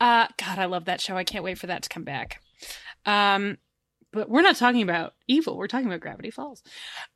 Uh, 0.00 0.26
God, 0.44 0.58
I 0.58 0.64
love 0.64 0.86
that 0.86 1.00
show. 1.00 1.16
I 1.16 1.22
can't 1.22 1.44
wait 1.44 1.56
for 1.58 1.68
that 1.68 1.84
to 1.84 1.88
come 1.88 2.02
back. 2.02 2.40
Um, 3.06 3.58
but 4.14 4.28
we're 4.28 4.42
not 4.42 4.56
talking 4.56 4.82
about 4.82 5.14
Evil. 5.26 5.56
We're 5.56 5.68
talking 5.68 5.86
about 5.86 6.00
Gravity 6.00 6.30
Falls. 6.30 6.62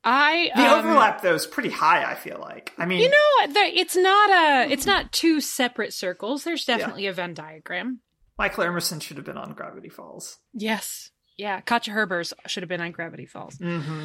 I 0.02 0.50
the 0.54 0.66
um, 0.66 0.78
overlap 0.78 1.22
though 1.22 1.34
is 1.34 1.46
pretty 1.46 1.70
high. 1.70 2.10
I 2.10 2.14
feel 2.14 2.38
like. 2.40 2.72
I 2.78 2.86
mean, 2.86 3.00
You 3.00 3.10
know, 3.10 3.52
the, 3.52 3.60
it's 3.60 3.96
not 3.96 4.30
a. 4.30 4.72
It's 4.72 4.86
not 4.86 5.12
two 5.12 5.40
separate 5.40 5.92
circles. 5.92 6.44
There's 6.44 6.64
definitely 6.64 7.06
a 7.06 7.12
Venn 7.12 7.34
diagram. 7.34 8.00
Michael 8.38 8.64
Emerson 8.64 9.00
should 9.00 9.16
have 9.16 9.26
been 9.26 9.36
on 9.36 9.52
Gravity 9.52 9.88
Falls. 9.88 10.38
Yes. 10.54 11.10
Yeah. 11.36 11.60
Katja 11.60 11.90
Herbers 11.90 12.32
should 12.46 12.62
have 12.62 12.68
been 12.68 12.80
on 12.80 12.92
Gravity 12.92 13.26
Falls. 13.26 13.56
Mm-hmm. 13.56 14.04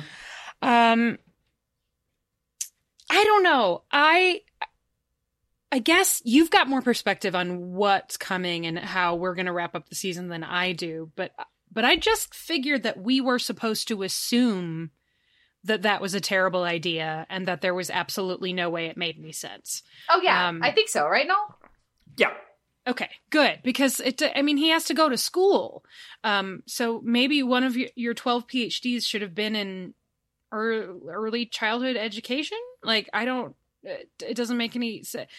Um, 0.61 1.17
I 3.09 3.23
don't 3.23 3.43
know. 3.43 3.83
I 3.91 4.41
I 5.71 5.79
guess 5.79 6.21
you've 6.23 6.51
got 6.51 6.67
more 6.67 6.83
perspective 6.83 7.33
on 7.33 7.73
what's 7.73 8.15
coming 8.15 8.67
and 8.67 8.77
how 8.77 9.15
we're 9.15 9.33
going 9.33 9.47
to 9.47 9.51
wrap 9.51 9.75
up 9.75 9.89
the 9.89 9.95
season 9.95 10.27
than 10.27 10.43
I 10.43 10.73
do, 10.73 11.11
but 11.15 11.31
but 11.73 11.83
I 11.85 11.95
just 11.95 12.33
figured 12.35 12.83
that 12.83 13.01
we 13.01 13.19
were 13.21 13.39
supposed 13.39 13.87
to 13.87 14.03
assume 14.03 14.91
that 15.63 15.81
that 15.83 16.01
was 16.01 16.13
a 16.13 16.19
terrible 16.19 16.63
idea 16.63 17.25
and 17.29 17.47
that 17.47 17.61
there 17.61 17.73
was 17.73 17.89
absolutely 17.89 18.51
no 18.53 18.69
way 18.69 18.87
it 18.87 18.97
made 18.97 19.17
any 19.17 19.31
sense. 19.31 19.81
oh 20.09 20.19
yeah, 20.21 20.49
Um, 20.49 20.61
I 20.61 20.71
think 20.71 20.89
so. 20.89 21.07
Right? 21.07 21.27
No. 21.27 21.35
Yeah, 22.17 22.33
Okay, 22.85 23.09
good 23.29 23.59
because 23.63 23.99
it. 24.01 24.21
I 24.35 24.41
mean, 24.41 24.57
he 24.57 24.67
has 24.69 24.83
to 24.85 24.93
go 24.93 25.07
to 25.09 25.17
school, 25.17 25.85
um. 26.23 26.63
So 26.67 26.99
maybe 27.03 27.41
one 27.41 27.63
of 27.63 27.77
your, 27.77 27.89
your 27.95 28.13
twelve 28.13 28.45
PhDs 28.47 29.05
should 29.05 29.21
have 29.21 29.33
been 29.33 29.55
in 29.55 29.93
ear- 30.53 30.93
early 31.09 31.45
childhood 31.45 31.95
education. 31.95 32.57
Like, 32.83 33.09
I 33.13 33.23
don't. 33.23 33.55
It, 33.83 34.35
doesn't 34.35 34.57
make 34.57 34.75
any 34.75 35.03
sense. 35.03 35.29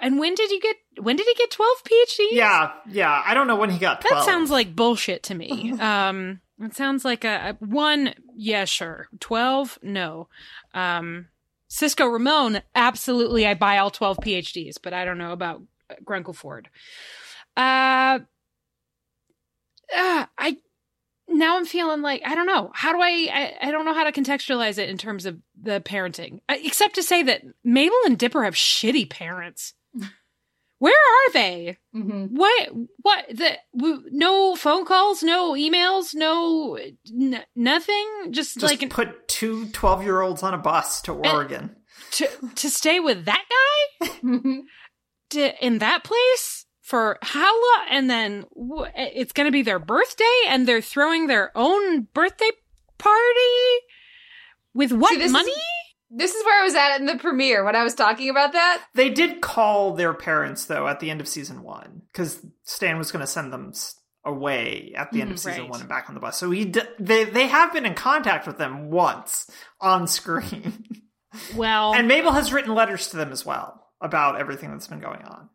And 0.00 0.18
when 0.18 0.34
did 0.34 0.50
you 0.50 0.60
get? 0.60 0.76
When 1.00 1.16
did 1.16 1.26
he 1.26 1.34
get 1.34 1.50
twelve 1.50 1.76
PhDs? 1.84 2.28
yeah, 2.32 2.72
yeah. 2.88 3.22
I 3.24 3.34
don't 3.34 3.46
know 3.46 3.56
when 3.56 3.70
he 3.70 3.78
got 3.78 4.02
that 4.02 4.24
sounds 4.24 4.50
like 4.50 4.76
bullshit 4.76 5.22
to 5.24 5.34
me. 5.34 5.72
um, 5.80 6.40
it 6.60 6.74
sounds 6.74 7.04
like 7.04 7.24
a, 7.24 7.56
a 7.60 7.64
one. 7.64 8.14
Yeah, 8.36 8.64
sure. 8.66 9.08
Twelve, 9.20 9.78
no. 9.82 10.28
Um, 10.74 11.28
Cisco 11.68 12.06
Ramon, 12.06 12.62
absolutely. 12.74 13.46
I 13.46 13.54
buy 13.54 13.78
all 13.78 13.90
twelve 13.90 14.18
PhDs, 14.18 14.76
but 14.82 14.92
I 14.92 15.04
don't 15.04 15.18
know 15.18 15.32
about 15.32 15.62
Grunkle 16.04 16.34
Ford. 16.34 16.68
Uh, 17.56 18.20
uh, 19.96 20.26
I 20.36 20.58
now 21.28 21.56
I'm 21.56 21.64
feeling 21.66 22.02
like 22.02 22.22
I 22.24 22.34
don't 22.34 22.46
know 22.46 22.70
how 22.74 22.92
do 22.92 23.00
I, 23.00 23.28
I 23.60 23.68
I 23.68 23.70
don't 23.70 23.84
know 23.84 23.94
how 23.94 24.04
to 24.04 24.12
contextualize 24.12 24.78
it 24.78 24.88
in 24.88 24.98
terms 24.98 25.26
of 25.26 25.38
the 25.60 25.80
parenting, 25.80 26.40
uh, 26.48 26.56
except 26.62 26.94
to 26.96 27.02
say 27.02 27.22
that 27.24 27.42
Mabel 27.64 27.96
and 28.06 28.18
Dipper 28.18 28.44
have 28.44 28.54
shitty 28.54 29.08
parents. 29.10 29.74
Where 30.80 30.94
are 30.94 31.32
they? 31.32 31.76
Mm-hmm. 31.94 32.36
What? 32.36 32.68
What? 33.02 33.24
The 33.30 33.58
w- 33.76 34.04
no 34.12 34.54
phone 34.54 34.84
calls, 34.84 35.24
no 35.24 35.54
emails, 35.54 36.14
no 36.14 36.76
n- 36.76 37.44
nothing. 37.56 38.06
Just, 38.30 38.60
Just 38.60 38.62
like 38.62 38.88
put 38.88 39.26
two 39.26 39.66
12 39.70 40.04
year 40.04 40.20
olds 40.20 40.44
on 40.44 40.54
a 40.54 40.58
bus 40.58 41.00
to 41.02 41.12
Oregon. 41.14 41.74
to 42.12 42.28
to 42.54 42.70
stay 42.70 43.00
with 43.00 43.24
that 43.24 43.44
guy 43.50 44.08
Mm-hmm. 44.22 44.58
to, 45.30 45.64
in 45.66 45.78
that 45.78 46.04
place 46.04 46.57
for 46.88 47.18
how 47.22 47.52
long? 47.52 47.86
And 47.90 48.08
then 48.10 48.44
w- 48.56 48.90
it's 48.96 49.32
going 49.32 49.46
to 49.46 49.52
be 49.52 49.62
their 49.62 49.78
birthday, 49.78 50.24
and 50.48 50.66
they're 50.66 50.80
throwing 50.80 51.26
their 51.26 51.50
own 51.54 52.02
birthday 52.14 52.50
party 52.96 53.84
with 54.74 54.92
what 54.92 55.10
See, 55.10 55.18
this 55.18 55.26
is- 55.26 55.32
money? 55.32 55.52
This 56.10 56.34
is 56.34 56.42
where 56.46 56.58
I 56.58 56.64
was 56.64 56.74
at 56.74 56.96
in 57.00 57.04
the 57.06 57.16
premiere 57.18 57.64
when 57.66 57.76
I 57.76 57.84
was 57.84 57.94
talking 57.94 58.30
about 58.30 58.54
that. 58.54 58.82
They 58.94 59.10
did 59.10 59.42
call 59.42 59.92
their 59.92 60.14
parents 60.14 60.64
though 60.64 60.88
at 60.88 61.00
the 61.00 61.10
end 61.10 61.20
of 61.20 61.28
season 61.28 61.62
one 61.62 62.00
because 62.10 62.40
Stan 62.62 62.96
was 62.96 63.12
going 63.12 63.20
to 63.20 63.26
send 63.26 63.52
them 63.52 63.72
s- 63.74 63.94
away 64.24 64.94
at 64.96 65.12
the 65.12 65.20
end 65.20 65.32
of 65.32 65.36
Mhm, 65.36 65.40
season 65.40 65.60
right. 65.64 65.70
one 65.70 65.80
and 65.80 65.88
back 65.90 66.08
on 66.08 66.14
the 66.14 66.20
bus. 66.22 66.38
So 66.38 66.50
he 66.50 66.64
d- 66.64 66.80
they 66.98 67.24
they 67.24 67.46
have 67.48 67.74
been 67.74 67.84
in 67.84 67.92
contact 67.92 68.46
with 68.46 68.56
them 68.56 68.88
once 68.90 69.50
on 69.82 70.06
screen, 70.06 70.82
Well, 71.54 71.92
and 71.92 72.08
Mabel 72.08 72.32
has 72.32 72.54
written 72.54 72.74
letters 72.74 73.10
to 73.10 73.18
them 73.18 73.30
as 73.30 73.44
well 73.44 73.86
about 74.00 74.40
everything 74.40 74.70
that's 74.70 74.86
been 74.88 75.00
going 75.00 75.20
on. 75.24 75.50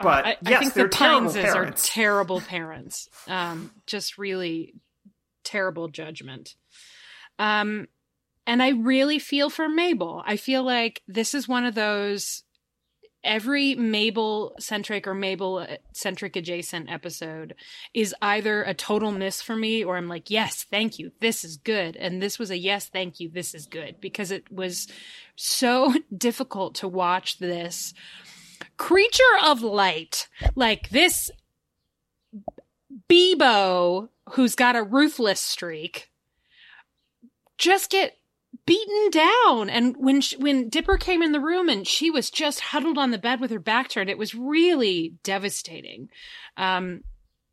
But 0.00 0.26
I, 0.26 0.36
yes, 0.42 0.56
I 0.56 0.60
think 0.60 0.74
they're 0.74 0.84
the 0.84 0.90
terrible 0.90 1.30
Pineses 1.30 1.42
parents. 1.42 1.88
are 1.88 1.92
terrible 1.92 2.40
parents. 2.40 3.08
Um, 3.26 3.70
just 3.86 4.18
really 4.18 4.74
terrible 5.44 5.88
judgment. 5.88 6.54
Um, 7.38 7.88
and 8.46 8.62
I 8.62 8.70
really 8.70 9.18
feel 9.18 9.50
for 9.50 9.68
Mabel. 9.68 10.22
I 10.26 10.36
feel 10.36 10.62
like 10.62 11.02
this 11.08 11.34
is 11.34 11.48
one 11.48 11.64
of 11.64 11.74
those 11.74 12.44
every 13.24 13.74
Mabel 13.74 14.54
centric 14.58 15.06
or 15.06 15.14
Mabel 15.14 15.66
centric 15.92 16.36
adjacent 16.36 16.90
episode 16.90 17.54
is 17.92 18.14
either 18.22 18.62
a 18.62 18.74
total 18.74 19.10
miss 19.10 19.42
for 19.42 19.56
me 19.56 19.84
or 19.84 19.96
I'm 19.96 20.08
like, 20.08 20.30
yes, 20.30 20.64
thank 20.70 20.98
you. 20.98 21.12
This 21.20 21.44
is 21.44 21.56
good. 21.56 21.96
And 21.96 22.22
this 22.22 22.38
was 22.38 22.50
a 22.50 22.56
yes, 22.56 22.86
thank 22.86 23.20
you. 23.20 23.28
This 23.28 23.54
is 23.54 23.66
good 23.66 24.00
because 24.00 24.30
it 24.30 24.50
was 24.50 24.88
so 25.36 25.94
difficult 26.16 26.76
to 26.76 26.88
watch 26.88 27.38
this 27.38 27.92
creature 28.78 29.22
of 29.44 29.60
light 29.60 30.28
like 30.54 30.88
this 30.90 31.30
Bebo 33.10 34.08
who's 34.30 34.54
got 34.54 34.76
a 34.76 34.82
ruthless 34.82 35.40
streak 35.40 36.10
just 37.58 37.90
get 37.90 38.16
beaten 38.64 39.10
down. 39.10 39.68
And 39.68 39.96
when 39.98 40.20
sh 40.20 40.34
when 40.38 40.68
Dipper 40.68 40.96
came 40.96 41.22
in 41.22 41.32
the 41.32 41.40
room 41.40 41.68
and 41.68 41.86
she 41.86 42.10
was 42.10 42.30
just 42.30 42.60
huddled 42.60 42.98
on 42.98 43.10
the 43.10 43.18
bed 43.18 43.40
with 43.40 43.50
her 43.50 43.58
back 43.58 43.88
turned 43.88 44.08
it 44.08 44.18
was 44.18 44.34
really 44.34 45.14
devastating. 45.22 46.08
Um 46.56 47.02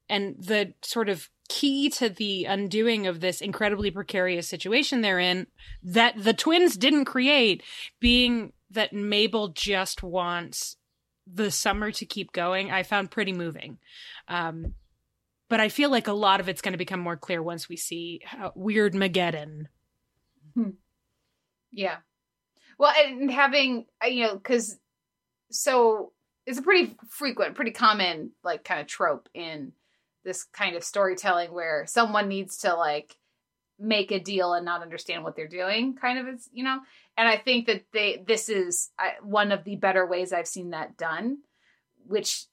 and 0.09 0.35
the 0.37 0.73
sort 0.83 1.09
of 1.09 1.29
key 1.49 1.89
to 1.89 2.09
the 2.09 2.45
undoing 2.45 3.07
of 3.07 3.19
this 3.19 3.41
incredibly 3.41 3.91
precarious 3.91 4.47
situation 4.47 5.01
they're 5.01 5.19
in 5.19 5.47
that 5.83 6.15
the 6.17 6.33
twins 6.33 6.75
didn't 6.75 7.05
create 7.05 7.61
being 7.99 8.51
that 8.71 8.93
Mabel 8.93 9.49
just 9.49 10.01
wants 10.03 10.77
the 11.31 11.49
summer 11.51 11.91
to 11.91 12.05
keep 12.05 12.31
going 12.31 12.71
i 12.71 12.83
found 12.83 13.11
pretty 13.11 13.33
moving. 13.33 13.77
Um 14.27 14.73
but 15.49 15.59
i 15.59 15.69
feel 15.69 15.89
like 15.89 16.07
a 16.07 16.13
lot 16.13 16.39
of 16.39 16.49
it's 16.49 16.61
going 16.61 16.73
to 16.73 16.77
become 16.77 16.99
more 16.99 17.17
clear 17.17 17.41
once 17.41 17.69
we 17.69 17.77
see 17.77 18.21
Weirdmageddon. 18.57 19.67
Yeah. 21.71 21.97
Well, 22.77 22.93
and 22.97 23.29
having 23.29 23.85
uh, 24.03 24.07
you 24.07 24.23
know, 24.23 24.35
because 24.35 24.77
so 25.51 26.13
it's 26.45 26.59
a 26.59 26.61
pretty 26.61 26.95
frequent, 27.09 27.55
pretty 27.55 27.71
common 27.71 28.31
like 28.43 28.63
kind 28.63 28.81
of 28.81 28.87
trope 28.87 29.29
in 29.33 29.73
this 30.23 30.43
kind 30.43 30.75
of 30.75 30.83
storytelling 30.83 31.53
where 31.53 31.85
someone 31.87 32.27
needs 32.27 32.57
to 32.59 32.73
like 32.73 33.15
make 33.77 34.11
a 34.11 34.19
deal 34.19 34.53
and 34.53 34.65
not 34.65 34.81
understand 34.81 35.23
what 35.23 35.35
they're 35.35 35.47
doing 35.47 35.95
kind 35.95 36.17
of 36.19 36.27
is 36.27 36.49
you 36.53 36.63
know? 36.63 36.79
And 37.17 37.27
i 37.27 37.37
think 37.37 37.67
that 37.67 37.83
they 37.93 38.23
this 38.25 38.49
is 38.49 38.91
one 39.21 39.51
of 39.51 39.63
the 39.63 39.75
better 39.75 40.05
ways 40.05 40.33
i've 40.33 40.47
seen 40.47 40.71
that 40.71 40.97
done 40.97 41.39
which 42.07 42.45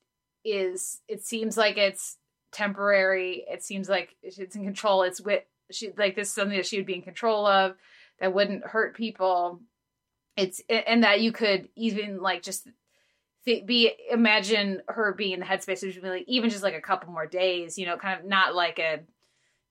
is 0.44 1.00
it 1.08 1.24
seems 1.24 1.56
like 1.56 1.76
it's 1.76 2.16
temporary. 2.52 3.44
It 3.48 3.62
seems 3.62 3.88
like 3.88 4.14
it's 4.22 4.54
in 4.54 4.64
control. 4.64 5.02
It's 5.02 5.20
with 5.20 5.42
she 5.70 5.90
like 5.96 6.14
this 6.14 6.28
is 6.28 6.34
something 6.34 6.56
that 6.56 6.66
she 6.66 6.76
would 6.76 6.86
be 6.86 6.94
in 6.94 7.02
control 7.02 7.46
of 7.46 7.74
that 8.20 8.34
wouldn't 8.34 8.64
hurt 8.64 8.94
people. 8.94 9.60
It's 10.36 10.62
and 10.68 11.02
that 11.02 11.20
you 11.20 11.32
could 11.32 11.68
even 11.74 12.20
like 12.20 12.42
just 12.42 12.68
be 13.44 13.92
imagine 14.10 14.82
her 14.88 15.12
being 15.12 15.32
in 15.32 15.40
the 15.40 15.46
headspace 15.46 15.82
which 15.82 15.96
would 15.96 16.02
be 16.02 16.08
like 16.08 16.24
even 16.28 16.48
just 16.48 16.62
like 16.62 16.74
a 16.74 16.80
couple 16.80 17.12
more 17.12 17.26
days 17.26 17.76
you 17.76 17.84
know 17.84 17.96
kind 17.96 18.20
of 18.20 18.24
not 18.24 18.54
like 18.54 18.78
a 18.78 19.00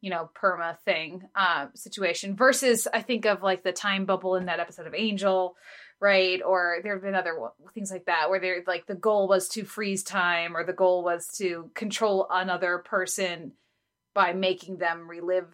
you 0.01 0.09
know 0.09 0.29
perma 0.35 0.77
thing 0.79 1.21
uh, 1.35 1.67
situation 1.75 2.35
versus 2.35 2.87
i 2.93 3.01
think 3.01 3.25
of 3.25 3.41
like 3.41 3.63
the 3.63 3.71
time 3.71 4.05
bubble 4.05 4.35
in 4.35 4.45
that 4.45 4.59
episode 4.59 4.87
of 4.87 4.93
angel 4.93 5.55
right? 6.01 6.41
Or 6.43 6.79
there 6.81 6.95
have 6.95 7.03
been 7.03 7.15
other 7.15 7.37
things 7.73 7.91
like 7.91 8.05
that 8.05 8.29
where 8.29 8.39
they're 8.39 8.63
like 8.65 8.87
the 8.87 8.95
goal 8.95 9.27
was 9.27 9.47
to 9.49 9.63
freeze 9.63 10.03
time 10.03 10.57
or 10.57 10.65
the 10.65 10.73
goal 10.73 11.03
was 11.03 11.27
to 11.37 11.69
control 11.75 12.27
another 12.29 12.79
person 12.79 13.53
by 14.15 14.33
making 14.33 14.77
them 14.77 15.07
relive 15.07 15.45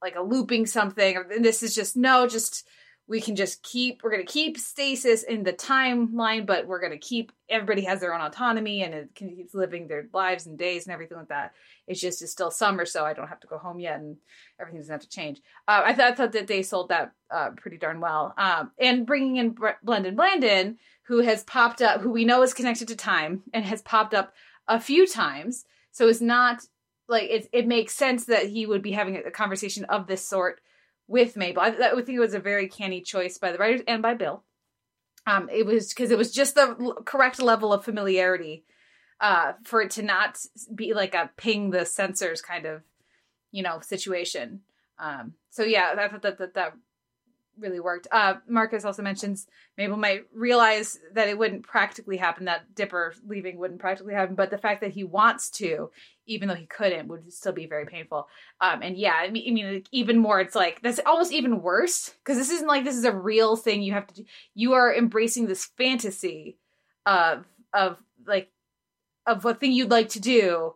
like 0.00 0.14
a 0.14 0.22
looping 0.22 0.66
something. 0.66 1.16
And 1.16 1.44
this 1.44 1.64
is 1.64 1.74
just 1.74 1.96
no 1.96 2.28
just 2.28 2.66
we 3.08 3.20
can 3.20 3.36
just 3.36 3.62
keep 3.62 4.02
we're 4.02 4.10
going 4.10 4.24
to 4.24 4.32
keep 4.32 4.58
stasis 4.58 5.22
in 5.22 5.44
the 5.44 5.52
timeline 5.52 6.44
but 6.44 6.66
we're 6.66 6.80
going 6.80 6.92
to 6.92 6.98
keep 6.98 7.32
everybody 7.48 7.82
has 7.82 8.00
their 8.00 8.14
own 8.14 8.20
autonomy 8.20 8.82
and 8.82 8.94
it 8.94 9.14
keeps 9.14 9.54
living 9.54 9.86
their 9.86 10.08
lives 10.12 10.46
and 10.46 10.58
days 10.58 10.86
and 10.86 10.92
everything 10.92 11.16
like 11.16 11.28
that. 11.28 11.52
It's 11.86 12.00
just 12.00 12.22
it's 12.22 12.32
still 12.32 12.50
summer 12.50 12.84
so 12.84 13.04
i 13.04 13.12
don't 13.12 13.28
have 13.28 13.40
to 13.40 13.46
go 13.46 13.58
home 13.58 13.78
yet 13.78 14.00
and 14.00 14.16
everything 14.60 14.80
doesn't 14.80 14.92
have 14.92 15.02
to 15.02 15.08
change. 15.08 15.40
Uh, 15.68 15.82
I, 15.84 15.92
th- 15.92 16.12
I, 16.12 16.14
thought 16.14 16.32
that 16.32 16.46
they 16.46 16.62
sold 16.62 16.88
that 16.88 17.12
uh, 17.30 17.50
pretty 17.56 17.76
darn 17.76 18.00
well. 18.00 18.34
Um, 18.36 18.72
and 18.78 19.06
bringing 19.06 19.36
in 19.36 19.50
Bre- 19.50 19.80
Blendin 19.84 20.16
Blandin 20.16 20.76
who 21.04 21.20
has 21.20 21.44
popped 21.44 21.82
up 21.82 22.00
who 22.00 22.10
we 22.10 22.24
know 22.24 22.42
is 22.42 22.54
connected 22.54 22.88
to 22.88 22.96
time 22.96 23.42
and 23.52 23.64
has 23.64 23.82
popped 23.82 24.14
up 24.14 24.34
a 24.66 24.80
few 24.80 25.06
times. 25.06 25.64
So 25.92 26.08
it's 26.08 26.20
not 26.20 26.62
like 27.08 27.30
it, 27.30 27.48
it 27.52 27.68
makes 27.68 27.94
sense 27.94 28.24
that 28.26 28.46
he 28.46 28.66
would 28.66 28.82
be 28.82 28.92
having 28.92 29.16
a 29.16 29.30
conversation 29.30 29.84
of 29.84 30.06
this 30.08 30.26
sort 30.26 30.60
with 31.08 31.36
Mabel. 31.36 31.62
I, 31.62 31.68
I 31.68 31.90
think 31.94 32.10
it 32.10 32.20
was 32.20 32.34
a 32.34 32.40
very 32.40 32.68
canny 32.68 33.00
choice 33.00 33.38
by 33.38 33.52
the 33.52 33.58
writers 33.58 33.82
and 33.86 34.02
by 34.02 34.14
Bill. 34.14 34.42
Um, 35.26 35.48
it 35.52 35.66
was 35.66 35.88
because 35.88 36.10
it 36.10 36.18
was 36.18 36.32
just 36.32 36.54
the 36.54 36.94
correct 37.04 37.40
level 37.40 37.72
of 37.72 37.84
familiarity 37.84 38.64
uh, 39.20 39.54
for 39.64 39.82
it 39.82 39.90
to 39.92 40.02
not 40.02 40.38
be 40.74 40.94
like 40.94 41.14
a 41.14 41.30
ping 41.36 41.70
the 41.70 41.80
sensors 41.80 42.42
kind 42.42 42.66
of, 42.66 42.82
you 43.50 43.62
know, 43.62 43.80
situation. 43.80 44.60
Um, 44.98 45.34
so 45.50 45.64
yeah, 45.64 45.94
I 45.98 46.08
thought 46.08 46.22
that, 46.22 46.38
that 46.38 46.54
that 46.54 46.72
really 47.58 47.80
worked. 47.80 48.06
Uh, 48.10 48.34
Marcus 48.48 48.84
also 48.84 49.02
mentions 49.02 49.46
Mabel 49.76 49.96
might 49.96 50.22
realize 50.34 50.98
that 51.14 51.28
it 51.28 51.38
wouldn't 51.38 51.62
practically 51.62 52.16
happen, 52.16 52.46
that 52.46 52.74
Dipper 52.74 53.14
leaving 53.26 53.58
wouldn't 53.58 53.80
practically 53.80 54.14
happen, 54.14 54.34
but 54.34 54.50
the 54.50 54.58
fact 54.58 54.80
that 54.80 54.92
he 54.92 55.04
wants 55.04 55.50
to, 55.50 55.90
even 56.26 56.48
though 56.48 56.54
he 56.54 56.66
couldn't, 56.66 57.08
would 57.08 57.32
still 57.32 57.52
be 57.52 57.66
very 57.66 57.86
painful. 57.86 58.28
Um, 58.60 58.82
and 58.82 58.96
yeah, 58.96 59.14
I 59.14 59.30
mean, 59.30 59.44
I 59.48 59.52
mean, 59.52 59.84
even 59.92 60.18
more, 60.18 60.40
it's 60.40 60.54
like 60.54 60.80
that's 60.82 61.00
almost 61.04 61.32
even 61.32 61.62
worse 61.62 62.14
because 62.24 62.38
this 62.38 62.50
isn't 62.50 62.68
like 62.68 62.84
this 62.84 62.96
is 62.96 63.04
a 63.04 63.12
real 63.12 63.56
thing 63.56 63.82
you 63.82 63.92
have 63.92 64.06
to 64.08 64.14
do. 64.14 64.24
You 64.54 64.74
are 64.74 64.94
embracing 64.94 65.46
this 65.46 65.64
fantasy 65.64 66.58
of 67.04 67.44
of 67.72 67.98
like 68.26 68.50
of 69.26 69.44
what 69.44 69.60
thing 69.60 69.72
you'd 69.72 69.90
like 69.90 70.10
to 70.10 70.20
do 70.20 70.74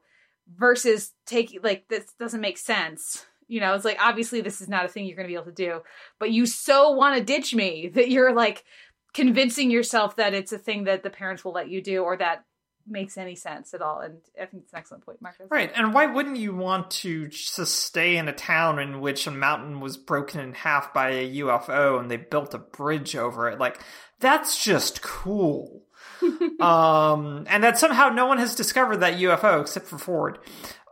versus 0.56 1.12
taking 1.26 1.60
like 1.62 1.88
this 1.88 2.12
doesn't 2.18 2.40
make 2.40 2.58
sense 2.58 3.26
you 3.50 3.60
know, 3.60 3.74
it's 3.74 3.84
like 3.84 3.98
obviously 4.00 4.40
this 4.40 4.60
is 4.60 4.68
not 4.68 4.84
a 4.84 4.88
thing 4.88 5.06
you're 5.06 5.16
going 5.16 5.26
to 5.26 5.32
be 5.32 5.34
able 5.34 5.46
to 5.46 5.52
do, 5.52 5.82
but 6.18 6.30
you 6.30 6.46
so 6.46 6.92
want 6.92 7.18
to 7.18 7.24
ditch 7.24 7.54
me 7.54 7.88
that 7.94 8.10
you're 8.10 8.32
like 8.32 8.64
convincing 9.12 9.70
yourself 9.70 10.16
that 10.16 10.34
it's 10.34 10.52
a 10.52 10.58
thing 10.58 10.84
that 10.84 11.02
the 11.02 11.10
parents 11.10 11.44
will 11.44 11.52
let 11.52 11.68
you 11.68 11.82
do 11.82 12.02
or 12.02 12.16
that 12.16 12.44
makes 12.86 13.18
any 13.18 13.34
sense 13.34 13.74
at 13.74 13.82
all. 13.82 14.00
And 14.00 14.18
I 14.40 14.46
think 14.46 14.62
it's 14.62 14.72
an 14.72 14.78
excellent 14.78 15.04
point, 15.04 15.20
Marcus. 15.20 15.48
Right. 15.50 15.70
And 15.74 15.92
why 15.92 16.06
wouldn't 16.06 16.36
you 16.36 16.54
want 16.54 16.90
to 16.92 17.28
just 17.28 17.74
stay 17.74 18.16
in 18.16 18.28
a 18.28 18.32
town 18.32 18.78
in 18.78 19.00
which 19.00 19.26
a 19.26 19.30
mountain 19.30 19.80
was 19.80 19.96
broken 19.96 20.40
in 20.40 20.54
half 20.54 20.94
by 20.94 21.10
a 21.10 21.36
UFO 21.36 22.00
and 22.00 22.10
they 22.10 22.16
built 22.16 22.54
a 22.54 22.58
bridge 22.58 23.16
over 23.16 23.48
it? 23.48 23.58
Like, 23.58 23.80
that's 24.20 24.62
just 24.62 25.02
cool. 25.02 25.82
um, 26.60 27.44
and 27.48 27.64
that 27.64 27.78
somehow 27.78 28.08
no 28.08 28.26
one 28.26 28.38
has 28.38 28.54
discovered 28.54 28.98
that 28.98 29.18
UFO 29.18 29.60
except 29.60 29.86
for 29.86 29.98
Ford. 29.98 30.38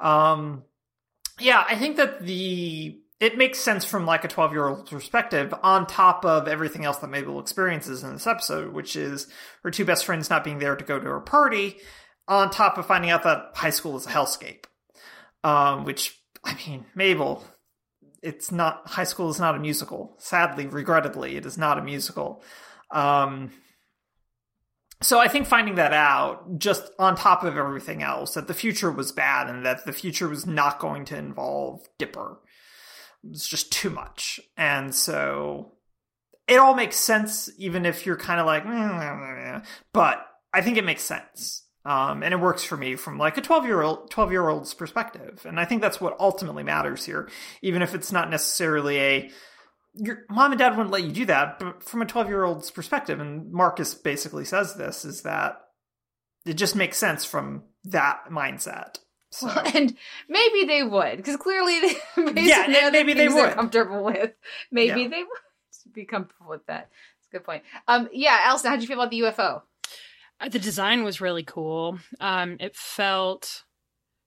Um, 0.01 0.65
yeah, 1.41 1.65
I 1.69 1.77
think 1.77 1.97
that 1.97 2.25
the 2.25 3.01
it 3.21 3.37
makes 3.37 3.59
sense 3.59 3.85
from 3.85 4.07
like 4.07 4.25
a 4.25 4.29
12 4.29 4.53
year 4.53 4.69
old 4.69 4.89
perspective 4.89 5.53
on 5.63 5.87
top 5.87 6.25
of 6.25 6.47
everything 6.47 6.85
else 6.85 6.99
that 6.99 7.11
Mabel 7.11 7.41
experiences 7.41 8.05
in 8.05 8.13
this 8.13 8.27
episode, 8.27 8.73
which 8.73 8.95
is 8.95 9.27
her 9.65 9.71
two 9.71 9.85
best 9.85 10.05
friends 10.05 10.31
not 10.31 10.45
being 10.45 10.59
there 10.59 10.77
to 10.77 10.85
go 10.85 10.99
to 10.99 11.07
her 11.07 11.21
party, 11.21 11.77
on 12.29 12.51
top 12.51 12.79
of 12.79 12.87
finding 12.87 13.11
out 13.11 13.25
that 13.25 13.51
high 13.55 13.71
school 13.71 13.97
is 13.97 14.07
a 14.07 14.11
hellscape. 14.11 14.65
Um, 15.43 15.85
which, 15.85 16.17
I 16.45 16.57
mean, 16.67 16.85
Mabel, 16.95 17.45
it's 18.23 18.53
not, 18.53 18.83
high 18.87 19.05
school 19.05 19.31
is 19.31 19.41
not 19.41 19.57
a 19.57 19.59
musical. 19.59 20.15
Sadly, 20.19 20.67
regrettably, 20.67 21.37
it 21.37 21.47
is 21.47 21.59
not 21.59 21.79
a 21.79 21.83
musical. 21.83 22.43
Um, 22.91 23.51
so 25.01 25.21
I 25.21 25.29
think 25.29 25.47
finding 25.47 25.77
that 25.77 25.93
out, 25.93 26.59
just 26.59 26.91
on 26.99 27.15
top 27.15 27.45
of 27.45 27.57
everything 27.57 28.03
else, 28.03 28.35
that 28.35 28.49
the 28.49 28.55
future 28.55 28.91
was 28.91 29.13
bad 29.13 29.49
and 29.49 29.65
that 29.65 29.85
the 29.85 29.93
future 29.93 30.29
was 30.29 30.47
not 30.47 30.81
going 30.81 31.05
to 31.07 31.17
involve 31.17 31.87
Dipper, 31.99 32.39
was 33.23 33.47
just 33.47 33.71
too 33.71 33.91
much. 33.91 34.41
And 34.57 34.93
so 34.93 35.75
it 36.49 36.59
all 36.59 36.75
makes 36.75 36.97
sense, 36.97 37.49
even 37.59 37.87
if 37.87 38.07
you're 38.07 38.17
kind 38.17 38.41
of 38.41 38.47
like, 38.47 38.65
mm, 38.65 39.65
but 39.93 40.27
I 40.53 40.63
think 40.63 40.79
it 40.79 40.85
makes 40.85 41.03
sense. 41.03 41.65
Um, 41.85 42.23
and 42.23 42.35
it 42.35 42.41
works 42.41 42.65
for 42.65 42.77
me 42.77 42.97
from 42.97 43.19
like 43.19 43.39
a 43.39 43.41
12 43.41 43.65
year 43.65 43.81
old 43.81 44.11
12 44.11 44.33
year 44.33 44.49
old's 44.49 44.75
perspective 44.75 45.47
and 45.49 45.59
i 45.59 45.65
think 45.65 45.81
that's 45.81 46.01
what 46.01 46.19
ultimately 46.21 46.63
matters 46.63 47.07
here 47.07 47.31
even 47.63 47.81
if 47.81 47.95
it's 47.95 48.13
not 48.13 48.29
necessarily 48.29 48.99
a 48.99 49.31
your 49.99 50.25
mom 50.31 50.53
and 50.53 50.59
dad 50.59 50.77
wouldn't 50.77 50.91
let 50.91 51.03
you 51.03 51.13
do 51.13 51.27
that 51.27 51.59
but 51.59 51.83
from 51.83 52.03
a 52.03 52.07
12 52.07 52.29
year 52.29 52.45
old's 52.45 52.71
perspective 52.71 53.21
and 53.21 53.53
marcus 53.53 53.95
basically 53.95 54.45
says 54.45 54.75
this 54.75 55.05
is 55.05 55.23
that 55.23 55.61
it 56.47 56.55
just 56.55 56.77
makes 56.77 56.97
sense 56.97 57.25
from 57.25 57.63
that 57.85 58.21
mindset 58.31 58.99
so. 59.31 59.47
Well, 59.47 59.63
and 59.75 59.95
maybe 60.29 60.65
they 60.65 60.83
would 60.83 61.17
because 61.17 61.37
clearly 61.37 61.81
they, 62.17 62.43
yeah, 62.43 62.89
maybe 62.91 63.15
they 63.15 63.29
would 63.29 63.55
comfortable 63.55 64.05
with. 64.05 64.33
Maybe 64.71 65.03
yeah. 65.03 65.09
they 65.09 65.23
would 65.23 65.93
be 65.95 66.05
comfortable 66.05 66.51
with 66.51 66.67
that. 66.67 66.91
It's 67.19 67.29
a 67.29 67.33
good 67.33 67.45
point. 67.45 67.63
Um, 67.87 68.09
yeah, 68.13 68.41
Elsa, 68.47 68.69
how 68.69 68.77
did 68.77 68.83
you 68.83 68.89
feel 68.89 69.01
about 69.01 69.11
the 69.11 69.21
UFO? 69.21 69.63
Uh, 70.41 70.49
the 70.49 70.59
design 70.59 71.03
was 71.03 71.21
really 71.21 71.43
cool. 71.43 71.99
Um, 72.21 72.57
it 72.61 72.77
felt 72.77 73.65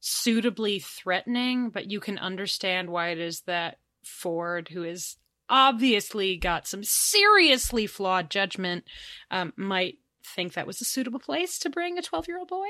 suitably 0.01 0.79
threatening, 0.79 1.69
but 1.69 1.89
you 1.89 1.99
can 1.99 2.17
understand 2.17 2.89
why 2.89 3.09
it 3.09 3.19
is 3.19 3.41
that 3.41 3.77
Ford, 4.03 4.67
who 4.69 4.83
is 4.83 5.17
obviously 5.51 6.37
got 6.37 6.65
some 6.65 6.83
seriously 6.83 7.85
flawed 7.85 8.31
judgment, 8.31 8.85
um, 9.29 9.53
might 9.57 9.97
think 10.25 10.53
that 10.53 10.65
was 10.65 10.81
a 10.81 10.85
suitable 10.85 11.19
place 11.19 11.59
to 11.59 11.69
bring 11.69 11.97
a 11.97 12.01
12 12.01 12.27
year 12.27 12.39
old 12.39 12.47
boy. 12.47 12.67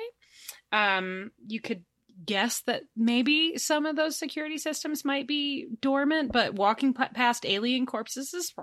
Um, 0.74 1.32
you 1.48 1.62
could 1.62 1.84
guess 2.26 2.62
that 2.62 2.84
maybe 2.96 3.58
some 3.58 3.86
of 3.86 3.96
those 3.96 4.18
security 4.18 4.58
systems 4.58 5.06
might 5.06 5.28
be 5.28 5.68
dormant, 5.80 6.32
but 6.32 6.56
walking 6.56 6.94
p- 6.94 7.04
past 7.14 7.46
alien 7.46 7.86
corpses 7.86 8.34
is, 8.34 8.54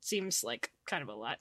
seems 0.00 0.42
like 0.44 0.70
kind 0.86 1.02
of 1.02 1.08
a 1.08 1.14
lot. 1.14 1.38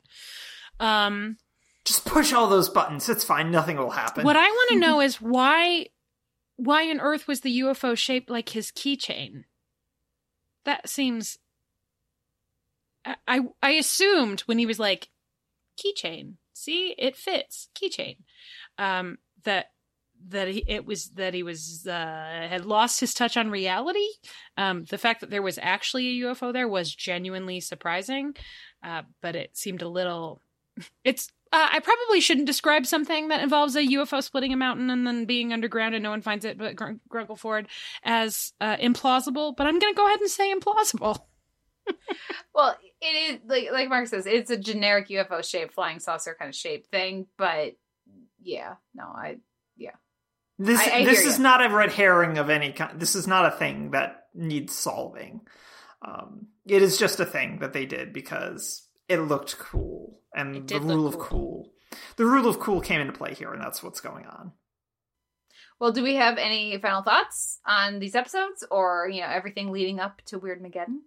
Um, 0.80 1.38
just 1.86 2.06
push 2.06 2.34
all 2.34 2.48
those 2.48 2.70
buttons. 2.70 3.10
It's 3.10 3.24
fine. 3.24 3.52
Nothing 3.52 3.78
will 3.78 3.92
happen. 3.92 4.24
What 4.24 4.38
I 4.38 4.48
want 4.48 4.70
to 4.72 4.80
know 4.80 5.02
is 5.02 5.20
why, 5.22 5.88
why 6.56 6.90
on 6.90 7.00
earth 7.00 7.28
was 7.28 7.42
the 7.42 7.62
UFO 7.62 7.98
shaped 7.98 8.30
like 8.30 8.50
his 8.50 8.72
keychain? 8.72 9.44
That 10.66 10.88
seems 10.88 11.38
I 13.28 13.42
I 13.62 13.72
assumed 13.72 14.42
when 14.42 14.58
he 14.58 14.66
was 14.66 14.80
like 14.80 15.10
keychain, 15.78 16.36
see 16.54 16.96
it 16.98 17.16
fits 17.16 17.70
keychain, 17.76 18.18
um, 18.78 19.18
that 19.44 19.72
that 20.30 20.48
he, 20.48 20.64
it 20.68 20.86
was 20.86 21.10
that 21.12 21.34
he 21.34 21.44
was 21.44 21.86
uh, 21.88 22.48
had 22.50 22.66
lost 22.66 23.00
his 23.00 23.14
touch 23.14 23.38
on 23.38 23.52
reality. 23.52 24.08
Um, 24.58 24.86
the 24.86 24.98
fact 24.98 25.22
that 25.22 25.30
there 25.30 25.42
was 25.42 25.60
actually 25.62 26.08
a 26.08 26.26
UFO 26.26 26.54
there 26.54 26.68
was 26.68 26.94
genuinely 26.94 27.60
surprising, 27.60 28.36
uh, 28.84 29.04
but 29.22 29.36
it 29.36 29.58
seemed 29.58 29.82
a 29.82 29.90
little. 29.90 30.42
It's 31.04 31.30
uh, 31.52 31.70
I 31.72 31.80
probably 31.82 32.20
shouldn't 32.20 32.48
describe 32.48 32.88
something 32.88 33.28
that 33.28 33.44
involves 33.44 33.76
a 33.76 33.84
UFO 33.84 34.24
splitting 34.24 34.54
a 34.54 34.58
mountain 34.58 34.90
and 34.90 35.06
then 35.06 35.26
being 35.26 35.54
underground 35.54 35.94
and 35.94 36.02
no 36.02 36.10
one 36.10 36.24
finds 36.24 36.46
it 36.46 36.58
but 36.58 36.76
Gr- 36.76 36.94
Grunkle 37.08 37.38
Ford 37.38 37.68
as 38.04 38.54
uh, 38.60 38.76
implausible, 38.78 39.56
but 39.56 39.68
I'm 39.68 39.78
going 39.78 39.94
to 39.94 39.98
go 39.98 40.08
ahead 40.08 40.20
and 40.20 40.30
say 40.32 40.52
implausible. 40.54 41.20
well, 42.54 42.76
it 43.02 43.06
is 43.06 43.40
like 43.48 43.72
like 43.72 43.90
Mark 43.90 44.08
says, 44.08 44.26
it's 44.26 44.52
a 44.52 44.58
generic 44.58 45.10
UFO 45.10 45.48
shape, 45.48 45.74
flying 45.74 46.00
saucer 46.00 46.36
kind 46.38 46.50
of 46.50 46.56
shape 46.56 46.88
thing. 46.88 47.28
But 47.38 47.76
yeah, 48.42 48.76
no, 48.94 49.04
I 49.04 49.38
yeah. 49.78 49.96
This 50.60 50.80
I- 50.80 50.98
I 51.00 51.06
this 51.06 51.26
is 51.26 51.38
ya. 51.38 51.44
not 51.44 51.66
a 51.66 51.76
red 51.76 51.92
herring 51.92 52.38
of 52.38 52.50
any 52.50 52.72
kind. 52.72 53.00
This 53.00 53.16
is 53.16 53.28
not 53.28 53.46
a 53.46 53.58
thing 53.58 53.92
that 53.92 54.28
needs 54.34 54.76
solving. 54.76 55.42
Um, 56.06 56.48
it 56.66 56.82
is 56.82 56.98
just 56.98 57.20
a 57.20 57.26
thing 57.26 57.60
that 57.60 57.74
they 57.74 57.86
did 57.86 58.14
because 58.14 58.88
it 59.08 59.18
looked 59.18 59.58
cool, 59.58 60.20
and 60.36 60.68
the 60.68 60.80
rule 60.80 60.98
look 61.04 61.14
of 61.16 61.20
cool. 61.20 61.28
cool. 61.30 61.74
The 62.18 62.26
rule 62.26 62.48
of 62.48 62.60
cool 62.60 62.82
came 62.82 63.02
into 63.02 63.14
play 63.14 63.34
here, 63.34 63.54
and 63.54 63.62
that's 63.62 63.82
what's 63.84 64.02
going 64.02 64.26
on. 64.26 64.52
Well, 65.80 65.92
do 65.92 66.04
we 66.04 66.16
have 66.16 66.38
any 66.38 66.78
final 66.78 67.02
thoughts 67.04 67.60
on 67.66 68.00
these 68.00 68.16
episodes 68.16 68.66
or, 68.72 69.10
you 69.12 69.22
know, 69.22 69.28
everything 69.28 69.72
leading 69.72 70.00
up 70.00 70.22
to 70.28 70.40
Weirdmageddon? 70.40 71.00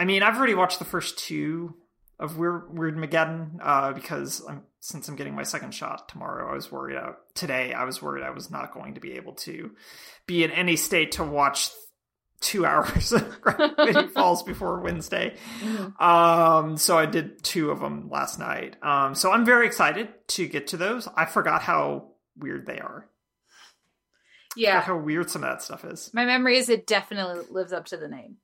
I 0.00 0.06
mean, 0.06 0.22
I've 0.22 0.38
already 0.38 0.54
watched 0.54 0.78
the 0.78 0.86
first 0.86 1.18
two 1.18 1.74
of 2.18 2.38
Weird 2.38 2.70
Weirdmageddon 2.70 3.58
uh, 3.62 3.92
because 3.92 4.42
I'm 4.48 4.62
since 4.80 5.08
I'm 5.08 5.16
getting 5.16 5.34
my 5.34 5.42
second 5.42 5.74
shot 5.74 6.08
tomorrow. 6.08 6.50
I 6.50 6.54
was 6.54 6.72
worried 6.72 6.96
out 6.96 7.18
today. 7.34 7.74
I 7.74 7.84
was 7.84 8.00
worried 8.00 8.24
I 8.24 8.30
was 8.30 8.50
not 8.50 8.72
going 8.72 8.94
to 8.94 9.00
be 9.00 9.12
able 9.12 9.34
to 9.34 9.72
be 10.26 10.42
in 10.42 10.50
any 10.52 10.76
state 10.76 11.12
to 11.12 11.24
watch 11.24 11.68
two 12.40 12.64
hours 12.66 13.12
of 13.12 13.42
Gravity 13.42 14.06
Falls 14.14 14.42
before 14.42 14.80
Wednesday. 14.80 15.36
Um, 15.98 16.78
so 16.78 16.96
I 16.96 17.04
did 17.04 17.42
two 17.44 17.70
of 17.70 17.80
them 17.80 18.08
last 18.10 18.38
night. 18.38 18.82
Um, 18.82 19.14
so 19.14 19.30
I'm 19.30 19.44
very 19.44 19.66
excited 19.66 20.08
to 20.28 20.48
get 20.48 20.68
to 20.68 20.78
those. 20.78 21.08
I 21.14 21.26
forgot 21.26 21.60
how 21.60 22.12
weird 22.38 22.64
they 22.64 22.78
are. 22.78 23.06
Yeah. 24.56 24.80
how 24.80 24.96
weird 24.96 25.30
some 25.30 25.44
of 25.44 25.50
that 25.50 25.62
stuff 25.62 25.84
is. 25.84 26.10
My 26.14 26.24
memory 26.24 26.56
is 26.56 26.70
it 26.70 26.86
definitely 26.86 27.44
lives 27.50 27.74
up 27.74 27.84
to 27.86 27.98
the 27.98 28.08
name. 28.08 28.38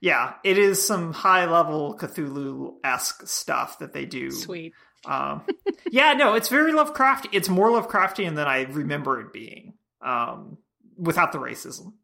Yeah, 0.00 0.34
it 0.44 0.58
is 0.58 0.84
some 0.86 1.12
high 1.12 1.46
level 1.46 1.96
Cthulhu 1.98 2.74
esque 2.84 3.26
stuff 3.26 3.80
that 3.80 3.92
they 3.92 4.04
do. 4.04 4.30
Sweet. 4.30 4.72
Um, 5.04 5.42
yeah, 5.90 6.12
no, 6.14 6.34
it's 6.34 6.48
very 6.48 6.72
Lovecraft. 6.72 7.28
It's 7.32 7.48
more 7.48 7.68
Lovecraftian 7.68 8.34
than 8.36 8.46
I 8.46 8.62
remember 8.62 9.20
it 9.20 9.32
being. 9.32 9.74
Um, 10.00 10.58
without 10.96 11.32
the 11.32 11.38
racism. 11.38 11.94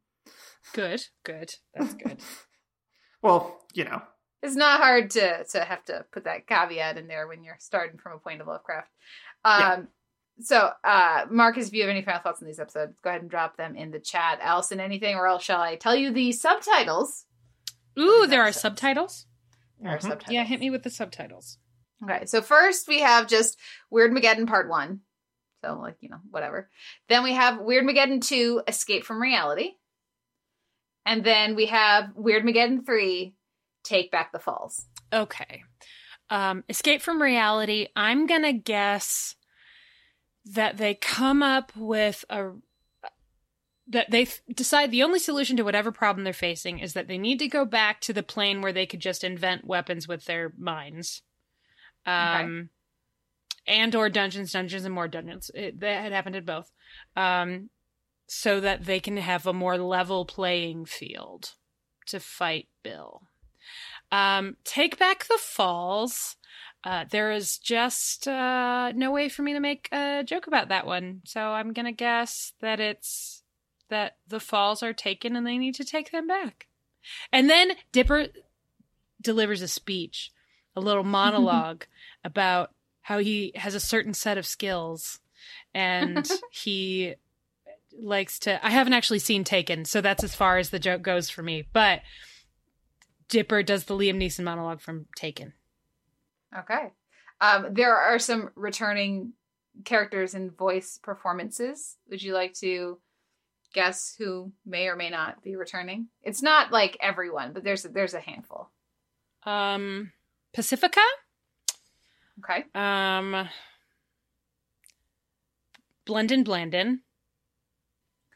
Good. 0.72 1.04
Good. 1.24 1.54
That's 1.74 1.94
good. 1.94 2.20
Well, 3.22 3.58
you 3.72 3.84
know, 3.84 4.02
It's 4.42 4.54
not 4.54 4.80
hard 4.80 5.08
to 5.12 5.44
to 5.52 5.64
have 5.64 5.82
to 5.86 6.04
put 6.12 6.24
that 6.24 6.46
caveat 6.46 6.98
in 6.98 7.08
there 7.08 7.26
when 7.26 7.42
you're 7.42 7.56
starting 7.58 7.96
from 7.98 8.12
a 8.12 8.18
point 8.18 8.42
of 8.42 8.46
Lovecraft. 8.46 8.90
Um, 9.46 9.60
Yeah. 9.60 9.78
So, 10.40 10.70
uh, 10.84 11.24
Marcus, 11.30 11.68
if 11.68 11.72
you 11.72 11.80
have 11.82 11.90
any 11.90 12.02
final 12.02 12.20
thoughts 12.20 12.42
on 12.42 12.46
these 12.46 12.58
episodes, 12.60 12.98
go 13.02 13.08
ahead 13.08 13.22
and 13.22 13.30
drop 13.30 13.56
them 13.56 13.76
in 13.76 13.92
the 13.92 13.98
chat. 14.00 14.40
Allison, 14.42 14.78
anything, 14.78 15.14
or 15.14 15.26
else 15.26 15.42
shall 15.44 15.60
I 15.62 15.76
tell 15.76 15.94
you 15.96 16.10
the 16.12 16.32
subtitles? 16.32 17.24
Ooh, 17.98 18.26
there 18.26 18.40
are 18.42 18.46
episodes. 18.48 18.62
subtitles. 18.62 19.26
There 19.80 19.92
are 19.92 19.98
Mhm. 19.98 20.02
subtitles. 20.02 20.32
Yeah, 20.32 20.44
hit 20.44 20.60
me 20.60 20.70
with 20.70 20.82
the 20.82 20.90
subtitles. 20.90 21.58
Okay, 22.02 22.26
so 22.26 22.42
first 22.42 22.88
we 22.88 23.00
have 23.00 23.26
just 23.28 23.58
Weirdmageddon 23.92 24.46
Part 24.46 24.68
1. 24.68 25.00
So, 25.64 25.78
like, 25.80 25.96
you 26.00 26.10
know, 26.10 26.20
whatever. 26.30 26.70
Then 27.08 27.22
we 27.22 27.32
have 27.32 27.58
Weirdmageddon 27.60 28.20
2 28.26 28.62
Escape 28.68 29.04
from 29.04 29.20
Reality. 29.22 29.72
And 31.06 31.24
then 31.24 31.54
we 31.54 31.66
have 31.66 32.10
Weirdmageddon 32.16 32.84
3 32.84 33.34
Take 33.82 34.10
Back 34.10 34.32
the 34.32 34.38
Falls. 34.38 34.86
Okay. 35.12 35.62
Um, 36.30 36.64
Escape 36.68 37.00
from 37.02 37.20
reality. 37.22 37.88
I'm 37.94 38.26
gonna 38.26 38.52
guess 38.54 39.36
that 40.46 40.76
they 40.78 40.94
come 40.94 41.42
up 41.42 41.74
with 41.76 42.24
a 42.30 42.52
that 43.86 44.10
they 44.10 44.22
f- 44.22 44.40
decide 44.52 44.90
the 44.90 45.02
only 45.02 45.18
solution 45.18 45.56
to 45.56 45.62
whatever 45.62 45.92
problem 45.92 46.24
they're 46.24 46.32
facing 46.32 46.78
is 46.78 46.94
that 46.94 47.06
they 47.06 47.18
need 47.18 47.38
to 47.38 47.48
go 47.48 47.64
back 47.64 48.00
to 48.00 48.12
the 48.12 48.22
plane 48.22 48.62
where 48.62 48.72
they 48.72 48.86
could 48.86 49.00
just 49.00 49.24
invent 49.24 49.66
weapons 49.66 50.08
with 50.08 50.24
their 50.24 50.52
minds. 50.58 51.22
Um 52.06 52.70
and 53.66 53.94
or 53.94 54.10
dungeons, 54.10 54.52
dungeons 54.52 54.84
and 54.84 54.94
more 54.94 55.08
dungeons. 55.08 55.50
It, 55.54 55.80
that 55.80 56.02
had 56.02 56.12
happened 56.12 56.36
in 56.36 56.44
both. 56.44 56.70
Um 57.16 57.70
so 58.26 58.60
that 58.60 58.86
they 58.86 59.00
can 59.00 59.16
have 59.18 59.46
a 59.46 59.52
more 59.52 59.76
level 59.76 60.24
playing 60.24 60.86
field 60.86 61.54
to 62.06 62.20
fight 62.20 62.68
Bill. 62.82 63.22
Um, 64.10 64.56
take 64.64 64.98
back 64.98 65.26
the 65.26 65.38
falls. 65.40 66.36
Uh, 66.84 67.04
there 67.10 67.32
is 67.32 67.58
just 67.58 68.28
uh, 68.28 68.92
no 68.94 69.10
way 69.10 69.28
for 69.28 69.42
me 69.42 69.54
to 69.54 69.60
make 69.60 69.88
a 69.90 70.22
joke 70.24 70.46
about 70.46 70.68
that 70.68 70.86
one, 70.86 71.22
so 71.24 71.40
I'm 71.40 71.72
gonna 71.72 71.92
guess 71.92 72.52
that 72.60 72.78
it's 72.78 73.42
that 73.88 74.16
the 74.26 74.40
falls 74.40 74.82
are 74.82 74.92
taken 74.92 75.36
and 75.36 75.46
they 75.46 75.58
need 75.58 75.74
to 75.76 75.84
take 75.84 76.10
them 76.10 76.26
back. 76.26 76.66
And 77.32 77.50
then 77.50 77.72
Dipper 77.92 78.28
delivers 79.20 79.62
a 79.62 79.68
speech, 79.68 80.32
a 80.74 80.80
little 80.80 81.04
monologue 81.04 81.84
about 82.24 82.72
how 83.02 83.18
he 83.18 83.52
has 83.56 83.74
a 83.74 83.80
certain 83.80 84.14
set 84.14 84.38
of 84.38 84.46
skills 84.46 85.20
and 85.74 86.28
he 86.50 87.14
likes 87.96 88.38
to 88.40 88.64
I 88.64 88.70
haven't 88.70 88.94
actually 88.94 89.18
seen 89.18 89.44
Taken, 89.44 89.84
so 89.84 90.00
that's 90.00 90.24
as 90.24 90.34
far 90.34 90.58
as 90.58 90.70
the 90.70 90.78
joke 90.78 91.02
goes 91.02 91.30
for 91.30 91.42
me. 91.42 91.64
But 91.72 92.00
Dipper 93.28 93.62
does 93.62 93.84
the 93.84 93.94
Liam 93.94 94.16
Neeson 94.16 94.44
monologue 94.44 94.80
from 94.80 95.06
Taken. 95.16 95.52
Okay. 96.56 96.92
Um, 97.40 97.68
there 97.72 97.96
are 97.96 98.18
some 98.18 98.50
returning 98.54 99.32
characters 99.84 100.34
and 100.34 100.56
voice 100.56 100.98
performances. 101.02 101.96
Would 102.08 102.22
you 102.22 102.32
like 102.32 102.54
to 102.54 102.98
guess 103.74 104.14
who 104.16 104.52
may 104.64 104.88
or 104.88 104.96
may 104.96 105.10
not 105.10 105.42
be 105.42 105.56
returning? 105.56 106.06
It's 106.22 106.40
not 106.40 106.72
like 106.72 106.96
everyone, 107.00 107.52
but 107.52 107.64
there's 107.64 107.82
there's 107.82 108.14
a 108.14 108.20
handful. 108.20 108.70
Um 109.44 110.12
Pacifica? 110.54 111.02
Okay. 112.38 112.64
Um 112.74 113.48
Blendin 116.06 116.44
Blandin. 116.44 117.00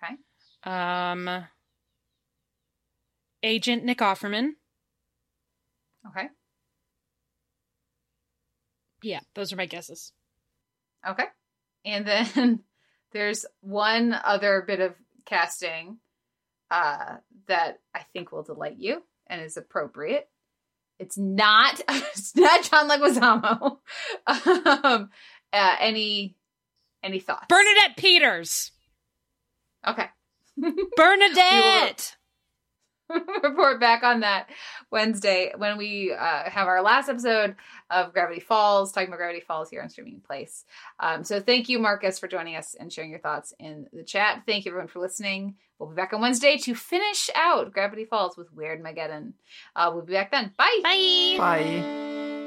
Okay. 0.03 0.15
Um 0.65 1.47
Agent 3.43 3.85
Nick 3.85 3.99
Offerman. 3.99 4.51
Okay. 6.09 6.29
Yeah, 9.03 9.21
those 9.35 9.53
are 9.53 9.57
my 9.57 9.67
guesses. 9.67 10.13
Okay. 11.09 11.25
And 11.85 12.07
then 12.07 12.61
there's 13.13 13.47
one 13.61 14.13
other 14.13 14.65
bit 14.67 14.81
of 14.81 14.95
casting 15.29 15.99
uh, 16.71 17.17
that 17.47 17.81
I 17.95 18.01
think 18.13 18.33
will 18.33 18.43
delight 18.43 18.77
you 18.79 19.03
and 19.27 19.41
is 19.41 19.57
appropriate. 19.57 20.29
It's 20.99 21.17
not 21.17 21.81
it's 21.89 22.35
not 22.35 22.63
John 22.65 22.89
Leguizamo. 22.89 23.79
um, 24.85 25.11
uh, 25.53 25.77
any 25.81 26.37
any 27.03 27.21
thoughts? 27.21 27.47
Bernadette 27.49 27.97
Peters. 27.97 28.73
Okay. 29.87 30.07
Bernadette. 30.97 32.17
report 33.43 33.81
back 33.81 34.03
on 34.03 34.21
that 34.21 34.49
Wednesday 34.91 35.53
when 35.57 35.79
we 35.79 36.13
uh, 36.13 36.51
have 36.51 36.69
our 36.69 36.83
last 36.83 37.09
episode 37.09 37.57
of 37.91 38.13
Gravity 38.13 38.41
Falls, 38.41 38.93
talking 38.93 39.09
about 39.09 39.19
Gravity 39.19 39.41
Falls 39.41 39.71
here 39.71 39.83
on 39.83 39.89
Streaming 39.89 40.21
Place. 40.21 40.65
Um, 41.01 41.25
so 41.25 41.41
thank 41.41 41.69
you, 41.69 41.79
Marcus, 41.79 42.19
for 42.19 42.29
joining 42.29 42.57
us 42.57 42.75
and 42.79 42.93
sharing 42.93 43.11
your 43.11 43.21
thoughts 43.21 43.55
in 43.59 43.87
the 43.93 44.03
chat. 44.05 44.43
Thank 44.47 44.65
you, 44.65 44.73
everyone, 44.73 44.89
for 44.89 45.01
listening. 45.01 45.57
We'll 45.79 45.91
be 45.91 45.95
back 45.95 46.13
on 46.13 46.21
Wednesday 46.21 46.57
to 46.59 46.75
finish 46.75 47.31
out 47.35 47.73
Gravity 47.73 48.05
Falls 48.05 48.37
with 48.37 48.55
Weirdmageddon. 48.55 49.33
Uh, 49.77 49.91
we'll 49.95 50.05
be 50.05 50.13
back 50.13 50.31
then. 50.31 50.53
Bye. 50.57 50.81
Bye. 50.83 51.37
bye. 51.39 52.38